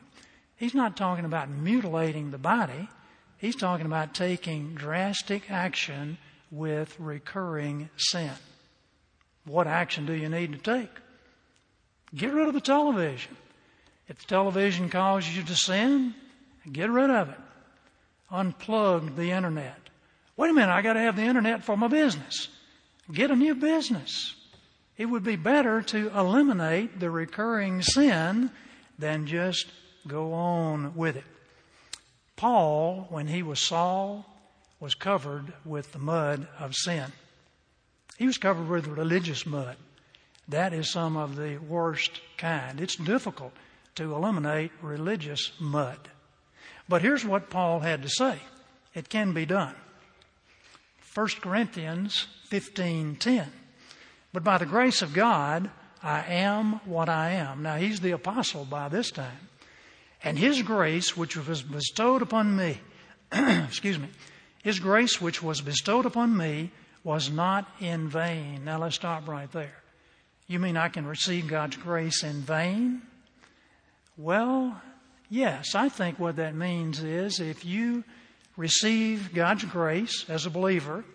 He's 0.57 0.73
not 0.73 0.97
talking 0.97 1.23
about 1.23 1.49
mutilating 1.49 2.31
the 2.31 2.37
body. 2.37 2.89
He's 3.37 3.55
talking 3.55 3.85
about 3.85 4.13
taking 4.13 4.73
drastic 4.73 5.51
action 5.51 6.17
with 6.49 6.99
recurring 6.99 7.89
sin. 7.97 8.31
What 9.45 9.67
action 9.67 10.05
do 10.05 10.13
you 10.13 10.27
need 10.27 10.53
to 10.53 10.57
take? 10.57 10.89
Get 12.15 12.33
rid 12.33 12.47
of 12.47 12.53
the 12.53 12.61
television. 12.61 13.35
If 14.07 14.19
the 14.19 14.25
television 14.25 14.89
causes 14.89 15.35
you 15.35 15.43
to 15.43 15.55
sin, 15.55 16.15
get 16.71 16.89
rid 16.89 17.09
of 17.09 17.29
it. 17.29 17.39
Unplug 18.31 19.15
the 19.15 19.31
internet. 19.31 19.77
Wait 20.35 20.49
a 20.49 20.53
minute, 20.53 20.73
I 20.73 20.81
got 20.81 20.93
to 20.93 20.99
have 20.99 21.15
the 21.15 21.23
internet 21.23 21.63
for 21.63 21.77
my 21.77 21.87
business. 21.87 22.47
Get 23.11 23.31
a 23.31 23.35
new 23.35 23.55
business. 23.55 24.35
It 24.97 25.05
would 25.05 25.23
be 25.23 25.35
better 25.35 25.81
to 25.83 26.09
eliminate 26.17 26.99
the 26.99 27.09
recurring 27.09 27.81
sin 27.81 28.51
than 28.97 29.27
just 29.27 29.67
go 30.07 30.33
on 30.33 30.95
with 30.95 31.15
it. 31.17 31.23
Paul, 32.37 33.07
when 33.09 33.27
he 33.27 33.43
was 33.43 33.59
Saul, 33.59 34.25
was 34.79 34.95
covered 34.95 35.51
with 35.65 35.91
the 35.91 35.99
mud 35.99 36.47
of 36.59 36.75
sin. 36.75 37.11
He 38.17 38.25
was 38.25 38.37
covered 38.37 38.69
with 38.69 38.87
religious 38.87 39.45
mud. 39.45 39.75
That 40.47 40.71
is 40.71 40.89
some 40.89 41.17
of 41.17 41.35
the 41.35 41.57
worst 41.57 42.21
kind. 42.37 42.79
It's 42.79 42.95
difficult 42.95 43.53
to 43.95 44.15
eliminate 44.15 44.71
religious 44.81 45.51
mud. 45.59 45.97
But 46.87 47.01
here's 47.01 47.25
what 47.25 47.49
Paul 47.49 47.81
had 47.81 48.03
to 48.03 48.09
say. 48.09 48.39
It 48.93 49.09
can 49.09 49.33
be 49.33 49.45
done. 49.45 49.75
1 51.13 51.41
Corinthians 51.41 52.27
15:10. 52.49 53.51
But 54.31 54.43
by 54.43 54.59
the 54.59 54.65
grace 54.65 55.01
of 55.01 55.13
God, 55.13 55.71
I 56.03 56.21
am 56.21 56.73
what 56.85 57.09
I 57.09 57.31
am. 57.31 57.63
Now 57.63 57.77
he's 57.77 57.99
the 57.99 58.11
apostle 58.11 58.65
by 58.65 58.87
this 58.87 59.09
time. 59.09 59.49
And 60.23 60.37
his 60.37 60.61
grace 60.61 61.15
which 61.15 61.37
was 61.37 61.61
bestowed 61.61 62.21
upon 62.21 62.55
me, 62.55 62.79
excuse 63.31 63.99
me, 63.99 64.09
his 64.63 64.79
grace 64.79 65.21
which 65.21 65.41
was 65.41 65.61
bestowed 65.61 66.05
upon 66.05 66.35
me 66.35 66.71
was 67.03 67.29
not 67.29 67.69
in 67.79 68.09
vain. 68.09 68.65
Now 68.65 68.79
let's 68.79 68.95
stop 68.95 69.27
right 69.27 69.51
there. 69.51 69.83
You 70.47 70.59
mean 70.59 70.77
I 70.77 70.89
can 70.89 71.05
receive 71.05 71.47
God's 71.47 71.77
grace 71.77 72.23
in 72.23 72.41
vain? 72.41 73.01
Well, 74.17 74.81
yes, 75.29 75.75
I 75.75 75.89
think 75.89 76.19
what 76.19 76.37
that 76.37 76.55
means 76.55 77.03
is 77.03 77.39
if 77.39 77.63
you 77.63 78.03
receive 78.55 79.33
God's 79.33 79.65
grace 79.65 80.25
as 80.27 80.45
a 80.45 80.49
believer 80.49 81.05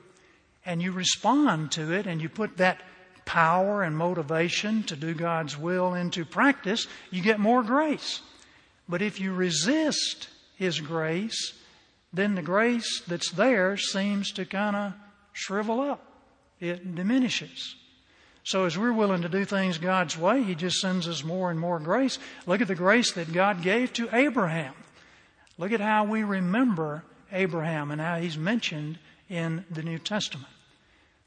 and 0.64 0.80
you 0.80 0.92
respond 0.92 1.72
to 1.72 1.92
it 1.92 2.06
and 2.06 2.22
you 2.22 2.28
put 2.28 2.58
that 2.58 2.80
power 3.24 3.82
and 3.82 3.96
motivation 3.96 4.82
to 4.84 4.96
do 4.96 5.14
God's 5.14 5.58
will 5.58 5.94
into 5.94 6.24
practice, 6.24 6.86
you 7.10 7.22
get 7.22 7.40
more 7.40 7.62
grace. 7.62 8.20
But 8.88 9.02
if 9.02 9.20
you 9.20 9.32
resist 9.32 10.28
His 10.56 10.80
grace, 10.80 11.54
then 12.12 12.34
the 12.34 12.42
grace 12.42 13.02
that's 13.06 13.30
there 13.30 13.76
seems 13.76 14.32
to 14.32 14.44
kind 14.44 14.76
of 14.76 14.92
shrivel 15.32 15.80
up. 15.80 16.04
It 16.60 16.94
diminishes. 16.94 17.74
So 18.44 18.64
as 18.64 18.76
we're 18.76 18.92
willing 18.92 19.22
to 19.22 19.28
do 19.28 19.44
things 19.44 19.78
God's 19.78 20.18
way, 20.18 20.42
He 20.42 20.54
just 20.54 20.78
sends 20.78 21.08
us 21.08 21.24
more 21.24 21.50
and 21.50 21.58
more 21.58 21.78
grace. 21.78 22.18
Look 22.46 22.60
at 22.60 22.68
the 22.68 22.74
grace 22.74 23.12
that 23.12 23.32
God 23.32 23.62
gave 23.62 23.92
to 23.94 24.08
Abraham. 24.14 24.74
Look 25.58 25.72
at 25.72 25.80
how 25.80 26.04
we 26.04 26.22
remember 26.22 27.04
Abraham 27.30 27.90
and 27.90 28.00
how 28.00 28.18
he's 28.18 28.36
mentioned 28.36 28.98
in 29.28 29.64
the 29.70 29.82
New 29.82 29.98
Testament. 29.98 30.48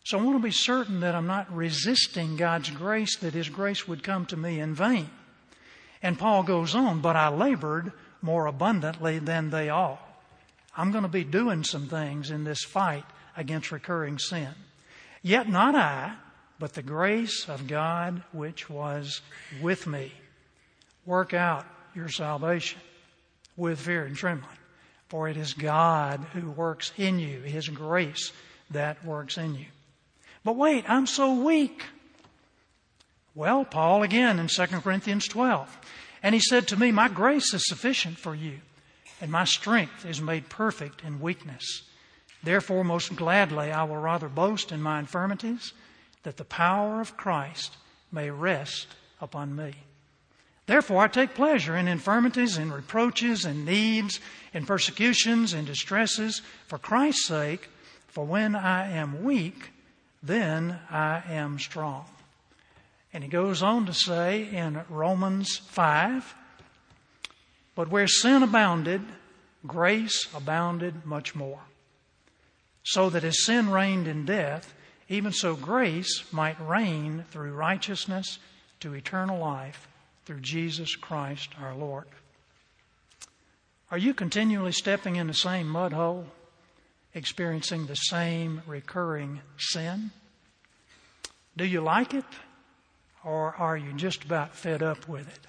So 0.03 0.19
I 0.19 0.21
want 0.21 0.37
to 0.37 0.43
be 0.43 0.51
certain 0.51 0.99
that 0.99 1.15
I'm 1.15 1.25
not 1.25 1.51
resisting 1.51 2.35
God's 2.37 2.69
grace, 2.69 3.17
that 3.17 3.33
His 3.33 3.49
grace 3.49 3.87
would 3.87 4.03
come 4.03 4.27
to 4.27 4.37
me 4.37 4.59
in 4.59 4.75
vain. 4.75 5.09
And 6.05 6.19
Paul 6.19 6.43
goes 6.43 6.75
on, 6.75 7.01
but 7.01 7.15
I 7.15 7.29
labored 7.29 7.91
more 8.21 8.45
abundantly 8.45 9.17
than 9.17 9.49
they 9.49 9.69
all. 9.69 9.97
I'm 10.77 10.91
going 10.91 11.01
to 11.01 11.09
be 11.09 11.23
doing 11.23 11.63
some 11.63 11.87
things 11.87 12.29
in 12.29 12.43
this 12.43 12.63
fight 12.63 13.05
against 13.35 13.71
recurring 13.71 14.19
sin. 14.19 14.53
Yet 15.23 15.49
not 15.49 15.73
I, 15.73 16.13
but 16.59 16.73
the 16.73 16.83
grace 16.83 17.49
of 17.49 17.65
God 17.65 18.21
which 18.33 18.69
was 18.69 19.21
with 19.63 19.87
me. 19.87 20.11
Work 21.07 21.33
out 21.33 21.65
your 21.95 22.09
salvation 22.09 22.79
with 23.57 23.79
fear 23.79 24.05
and 24.05 24.15
trembling. 24.15 24.59
For 25.07 25.27
it 25.27 25.37
is 25.37 25.55
God 25.55 26.23
who 26.33 26.51
works 26.51 26.93
in 26.97 27.17
you, 27.17 27.39
His 27.39 27.67
grace 27.67 28.31
that 28.69 29.03
works 29.03 29.39
in 29.39 29.55
you. 29.55 29.65
But 30.43 30.55
wait, 30.55 30.87
I'm 30.87 31.07
so 31.07 31.33
weak. 31.33 31.83
Well, 33.35 33.65
Paul 33.65 34.01
again 34.01 34.39
in 34.39 34.47
2 34.47 34.65
Corinthians 34.65 35.27
12. 35.27 35.77
And 36.23 36.33
he 36.33 36.39
said 36.39 36.69
to 36.69 36.79
me, 36.79 36.91
My 36.91 37.09
grace 37.09 37.53
is 37.53 37.67
sufficient 37.67 38.17
for 38.17 38.33
you, 38.33 38.61
and 39.19 39.29
my 39.29 39.43
strength 39.43 40.05
is 40.05 40.21
made 40.21 40.47
perfect 40.47 41.03
in 41.03 41.19
weakness. 41.19 41.83
Therefore, 42.41 42.85
most 42.85 43.13
gladly, 43.15 43.71
I 43.71 43.83
will 43.83 43.97
rather 43.97 44.29
boast 44.29 44.71
in 44.71 44.81
my 44.81 44.99
infirmities, 44.99 45.73
that 46.23 46.37
the 46.37 46.45
power 46.45 47.01
of 47.01 47.17
Christ 47.17 47.75
may 48.09 48.29
rest 48.29 48.87
upon 49.19 49.55
me. 49.55 49.73
Therefore, 50.65 51.03
I 51.03 51.07
take 51.09 51.35
pleasure 51.35 51.75
in 51.75 51.87
infirmities, 51.87 52.57
in 52.57 52.71
reproaches, 52.71 53.45
in 53.45 53.65
needs, 53.65 54.19
in 54.53 54.65
persecutions, 54.65 55.53
in 55.53 55.65
distresses, 55.65 56.41
for 56.67 56.79
Christ's 56.79 57.27
sake, 57.27 57.69
for 58.07 58.25
when 58.25 58.55
I 58.55 58.89
am 58.91 59.23
weak, 59.23 59.71
then 60.23 60.79
I 60.89 61.21
am 61.27 61.59
strong. 61.59 62.05
And 63.15 63.23
he 63.23 63.29
goes 63.29 63.63
on 63.63 63.85
to 63.85 63.93
say 63.93 64.43
in 64.43 64.81
Romans 64.89 65.55
5 65.55 66.35
But 67.73 67.87
where 67.87 68.09
sin 68.09 68.43
abounded, 68.43 69.03
grace 69.65 70.27
abounded 70.35 71.05
much 71.05 71.33
more. 71.33 71.61
So 72.83 73.09
that 73.09 73.23
as 73.23 73.45
sin 73.45 73.69
reigned 73.69 74.09
in 74.09 74.25
death, 74.25 74.73
even 75.07 75.31
so 75.31 75.55
grace 75.55 76.25
might 76.33 76.59
reign 76.59 77.23
through 77.31 77.53
righteousness 77.53 78.37
to 78.81 78.93
eternal 78.93 79.39
life 79.39 79.87
through 80.25 80.41
Jesus 80.41 80.97
Christ 80.97 81.51
our 81.57 81.73
Lord. 81.73 82.07
Are 83.91 83.97
you 83.97 84.13
continually 84.13 84.73
stepping 84.73 85.15
in 85.15 85.27
the 85.27 85.33
same 85.33 85.69
mud 85.69 85.93
hole, 85.93 86.25
experiencing 87.13 87.85
the 87.85 87.95
same 87.95 88.61
recurring 88.67 89.39
sin? 89.57 90.11
Do 91.55 91.63
you 91.63 91.79
like 91.79 92.13
it, 92.13 92.25
or 93.25 93.55
are 93.55 93.75
you 93.75 93.91
just 93.93 94.23
about 94.23 94.55
fed 94.55 94.83
up 94.83 95.09
with 95.09 95.27
it? 95.27 95.47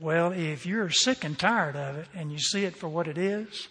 Well, 0.00 0.32
if 0.32 0.66
you're 0.66 0.90
sick 0.90 1.24
and 1.24 1.38
tired 1.38 1.76
of 1.76 1.96
it 1.96 2.08
and 2.14 2.32
you 2.32 2.38
see 2.38 2.64
it 2.64 2.76
for 2.76 2.88
what 2.88 3.06
it 3.06 3.16
is, 3.16 3.68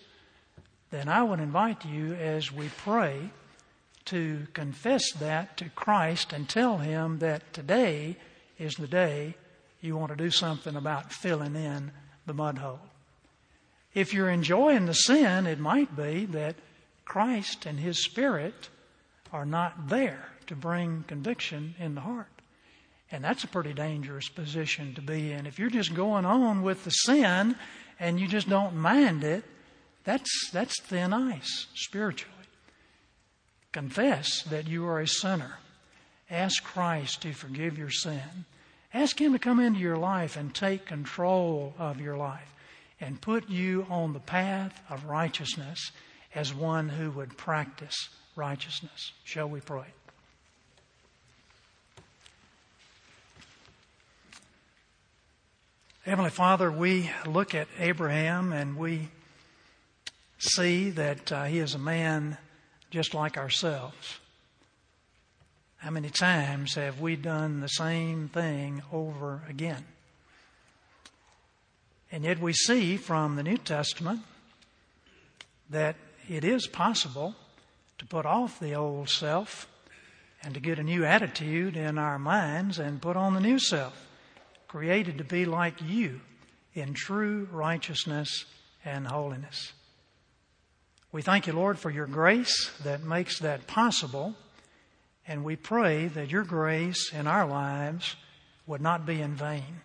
then 0.89 1.09
I 1.09 1.21
would 1.21 1.39
invite 1.39 1.85
you 1.85 2.13
as 2.13 2.51
we 2.51 2.69
pray 2.69 3.29
to 4.05 4.47
confess 4.53 5.11
that 5.13 5.57
to 5.57 5.69
Christ 5.69 6.31
and 6.33 6.47
tell 6.47 6.77
Him 6.77 7.19
that 7.19 7.53
today 7.53 8.15
is 8.57 8.75
the 8.75 8.87
day 8.87 9.35
you 9.81 9.97
want 9.97 10.11
to 10.11 10.17
do 10.17 10.31
something 10.31 10.75
about 10.75 11.11
filling 11.11 11.55
in 11.55 11.91
the 12.25 12.33
mud 12.33 12.57
hole. 12.57 12.79
If 13.93 14.13
you're 14.13 14.29
enjoying 14.29 14.85
the 14.85 14.93
sin, 14.93 15.45
it 15.45 15.59
might 15.59 15.95
be 15.95 16.25
that 16.27 16.55
Christ 17.05 17.65
and 17.65 17.79
His 17.79 18.03
Spirit 18.03 18.69
are 19.31 19.45
not 19.45 19.89
there 19.89 20.29
to 20.47 20.55
bring 20.55 21.03
conviction 21.07 21.75
in 21.79 21.95
the 21.95 22.01
heart. 22.01 22.32
And 23.13 23.23
that's 23.23 23.43
a 23.43 23.47
pretty 23.47 23.73
dangerous 23.73 24.27
position 24.27 24.95
to 24.95 25.01
be 25.01 25.31
in. 25.31 25.45
If 25.45 25.59
you're 25.59 25.69
just 25.69 25.93
going 25.93 26.25
on 26.25 26.63
with 26.63 26.83
the 26.83 26.89
sin 26.89 27.55
and 27.99 28.19
you 28.19 28.27
just 28.27 28.49
don't 28.49 28.75
mind 28.75 29.23
it, 29.23 29.43
that's, 30.03 30.49
that's 30.51 30.81
thin 30.81 31.13
ice 31.13 31.67
spiritually. 31.75 32.33
Confess 33.71 34.41
that 34.49 34.67
you 34.67 34.87
are 34.87 34.99
a 34.99 35.07
sinner. 35.07 35.59
Ask 36.31 36.63
Christ 36.63 37.21
to 37.21 37.33
forgive 37.33 37.77
your 37.77 37.91
sin. 37.91 38.45
Ask 38.95 39.21
Him 39.21 39.33
to 39.33 39.39
come 39.39 39.59
into 39.59 39.79
your 39.79 39.97
life 39.97 40.35
and 40.35 40.53
take 40.53 40.87
control 40.87 41.75
of 41.77 42.01
your 42.01 42.17
life 42.17 42.51
and 42.99 43.21
put 43.21 43.47
you 43.47 43.85
on 43.91 44.13
the 44.13 44.19
path 44.19 44.81
of 44.89 45.05
righteousness 45.05 45.91
as 46.33 46.51
one 46.51 46.89
who 46.89 47.11
would 47.11 47.37
practice 47.37 48.09
righteousness. 48.35 49.11
Shall 49.23 49.49
we 49.49 49.59
pray? 49.59 49.85
Heavenly 56.05 56.31
Father, 56.31 56.69
we 56.69 57.09
look 57.25 57.55
at 57.55 57.69
Abraham 57.79 58.51
and 58.51 58.75
we 58.75 59.07
see 60.37 60.89
that 60.89 61.31
uh, 61.31 61.45
he 61.45 61.59
is 61.59 61.75
a 61.75 61.79
man 61.79 62.37
just 62.91 63.13
like 63.13 63.37
ourselves. 63.37 64.19
How 65.77 65.91
many 65.91 66.09
times 66.09 66.75
have 66.75 66.99
we 66.99 67.15
done 67.15 67.61
the 67.61 67.69
same 67.69 68.27
thing 68.27 68.83
over 68.91 69.43
again? 69.47 69.85
And 72.11 72.25
yet 72.25 72.41
we 72.41 72.51
see 72.51 72.97
from 72.97 73.37
the 73.37 73.43
New 73.43 73.57
Testament 73.57 74.23
that 75.69 75.95
it 76.27 76.43
is 76.43 76.67
possible 76.67 77.33
to 77.99 78.05
put 78.05 78.25
off 78.25 78.59
the 78.59 78.75
old 78.75 79.07
self 79.07 79.69
and 80.43 80.53
to 80.53 80.59
get 80.59 80.79
a 80.79 80.83
new 80.83 81.05
attitude 81.05 81.77
in 81.77 81.97
our 81.97 82.19
minds 82.19 82.77
and 82.77 83.01
put 83.01 83.15
on 83.15 83.35
the 83.35 83.39
new 83.39 83.57
self, 83.57 84.09
created 84.73 85.19
to 85.19 85.23
be 85.23 85.45
like 85.45 85.75
you 85.87 86.19
in 86.73 86.95
true 86.95 87.47
righteousness 87.51 88.45
and 88.83 89.05
holiness. 89.05 89.71
We 91.11 91.21
thank 91.21 91.45
you, 91.45 91.53
Lord, 91.53 91.77
for 91.77 91.91
your 91.91 92.07
grace 92.07 92.71
that 92.83 93.03
makes 93.03 93.37
that 93.37 93.67
possible. 93.67 94.33
And 95.27 95.43
we 95.43 95.55
pray 95.57 96.07
that 96.07 96.31
your 96.31 96.43
grace 96.43 97.13
in 97.13 97.27
our 97.27 97.45
lives 97.45 98.15
would 98.65 98.81
not 98.81 99.05
be 99.05 99.21
in 99.21 99.35
vain. 99.35 99.81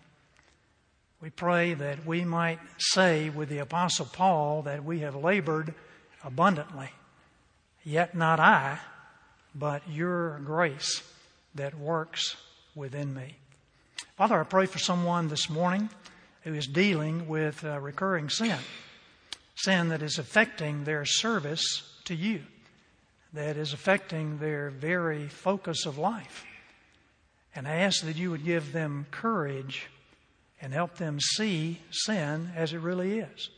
We 1.21 1.29
pray 1.29 1.75
that 1.75 2.03
we 2.03 2.25
might 2.25 2.59
say 2.79 3.29
with 3.29 3.49
the 3.49 3.59
Apostle 3.59 4.07
Paul 4.11 4.63
that 4.63 4.83
we 4.83 5.01
have 5.01 5.15
labored 5.15 5.75
abundantly, 6.23 6.89
yet 7.83 8.15
not 8.15 8.39
I, 8.39 8.79
but 9.53 9.87
your 9.87 10.39
grace 10.39 11.03
that 11.53 11.77
works 11.77 12.37
within 12.73 13.13
me. 13.13 13.35
Father, 14.15 14.39
I 14.39 14.43
pray 14.43 14.65
for 14.65 14.79
someone 14.79 15.27
this 15.27 15.49
morning 15.49 15.89
who 16.43 16.53
is 16.53 16.67
dealing 16.67 17.27
with 17.27 17.63
uh, 17.63 17.79
recurring 17.79 18.29
sin, 18.29 18.57
sin 19.55 19.89
that 19.89 20.01
is 20.01 20.17
affecting 20.17 20.83
their 20.83 21.05
service 21.05 21.83
to 22.05 22.15
you 22.15 22.41
that 23.33 23.57
is 23.57 23.73
affecting 23.73 24.37
their 24.37 24.69
very 24.69 25.27
focus 25.27 25.85
of 25.85 25.97
life. 25.97 26.45
And 27.55 27.67
I 27.67 27.77
ask 27.77 28.03
that 28.03 28.15
you 28.15 28.31
would 28.31 28.45
give 28.45 28.71
them 28.71 29.05
courage 29.11 29.87
and 30.61 30.73
help 30.73 30.95
them 30.95 31.19
see 31.19 31.79
sin 31.91 32.51
as 32.55 32.73
it 32.73 32.79
really 32.79 33.19
is. 33.19 33.49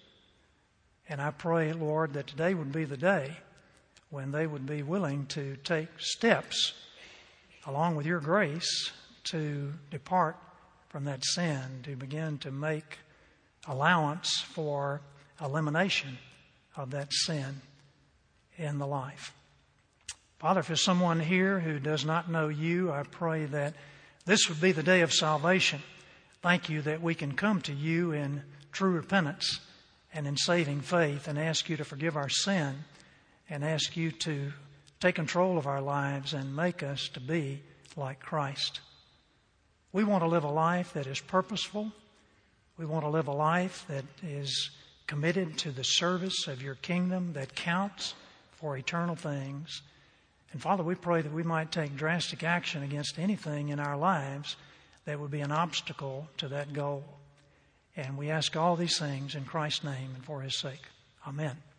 And 1.09 1.21
I 1.21 1.31
pray, 1.31 1.73
Lord, 1.73 2.13
that 2.13 2.27
today 2.27 2.53
would 2.53 2.71
be 2.71 2.85
the 2.85 2.97
day 2.97 3.37
when 4.09 4.31
they 4.31 4.45
would 4.45 4.65
be 4.65 4.83
willing 4.83 5.25
to 5.27 5.55
take 5.63 5.87
steps 5.97 6.73
along 7.65 7.95
with 7.95 8.05
your 8.05 8.19
grace 8.19 8.91
to 9.25 9.73
depart 9.89 10.37
from 10.89 11.05
that 11.05 11.23
sin, 11.23 11.81
to 11.83 11.95
begin 11.95 12.37
to 12.39 12.51
make 12.51 12.97
allowance 13.67 14.41
for 14.41 15.01
elimination 15.43 16.17
of 16.75 16.91
that 16.91 17.11
sin 17.11 17.61
in 18.57 18.77
the 18.77 18.87
life. 18.87 19.33
Father, 20.39 20.63
for 20.63 20.75
someone 20.75 21.19
here 21.19 21.59
who 21.59 21.79
does 21.79 22.03
not 22.03 22.29
know 22.29 22.47
you, 22.47 22.91
I 22.91 23.03
pray 23.03 23.45
that 23.45 23.75
this 24.25 24.49
would 24.49 24.59
be 24.59 24.71
the 24.71 24.83
day 24.83 25.01
of 25.01 25.13
salvation. 25.13 25.81
Thank 26.41 26.69
you 26.69 26.81
that 26.81 27.01
we 27.01 27.15
can 27.15 27.33
come 27.33 27.61
to 27.61 27.73
you 27.73 28.11
in 28.11 28.43
true 28.71 28.91
repentance 28.91 29.59
and 30.13 30.25
in 30.27 30.37
saving 30.37 30.81
faith 30.81 31.27
and 31.27 31.37
ask 31.37 31.69
you 31.69 31.77
to 31.77 31.85
forgive 31.85 32.17
our 32.17 32.29
sin 32.29 32.83
and 33.49 33.63
ask 33.63 33.95
you 33.95 34.11
to 34.11 34.51
take 34.99 35.15
control 35.15 35.57
of 35.57 35.67
our 35.67 35.81
lives 35.81 36.33
and 36.33 36.55
make 36.55 36.83
us 36.83 37.07
to 37.09 37.19
be 37.19 37.61
like 37.95 38.19
Christ. 38.19 38.79
We 39.93 40.03
want 40.03 40.23
to 40.23 40.27
live 40.27 40.43
a 40.43 40.51
life 40.51 40.93
that 40.93 41.07
is 41.07 41.19
purposeful. 41.19 41.91
We 42.77 42.85
want 42.85 43.03
to 43.03 43.09
live 43.09 43.27
a 43.27 43.33
life 43.33 43.85
that 43.89 44.05
is 44.23 44.71
committed 45.07 45.57
to 45.59 45.71
the 45.71 45.83
service 45.83 46.47
of 46.47 46.61
your 46.61 46.75
kingdom 46.75 47.33
that 47.33 47.55
counts 47.55 48.13
for 48.53 48.77
eternal 48.77 49.15
things. 49.15 49.81
And 50.53 50.61
Father, 50.61 50.83
we 50.83 50.95
pray 50.95 51.21
that 51.21 51.33
we 51.33 51.43
might 51.43 51.71
take 51.71 51.95
drastic 51.95 52.43
action 52.43 52.83
against 52.83 53.19
anything 53.19 53.69
in 53.69 53.79
our 53.79 53.97
lives 53.97 54.55
that 55.05 55.19
would 55.19 55.31
be 55.31 55.41
an 55.41 55.51
obstacle 55.51 56.27
to 56.37 56.47
that 56.49 56.73
goal. 56.73 57.03
And 57.95 58.17
we 58.17 58.29
ask 58.29 58.55
all 58.55 58.75
these 58.75 58.97
things 58.97 59.35
in 59.35 59.43
Christ's 59.43 59.83
name 59.83 60.11
and 60.15 60.23
for 60.23 60.41
his 60.41 60.57
sake. 60.57 60.81
Amen. 61.27 61.70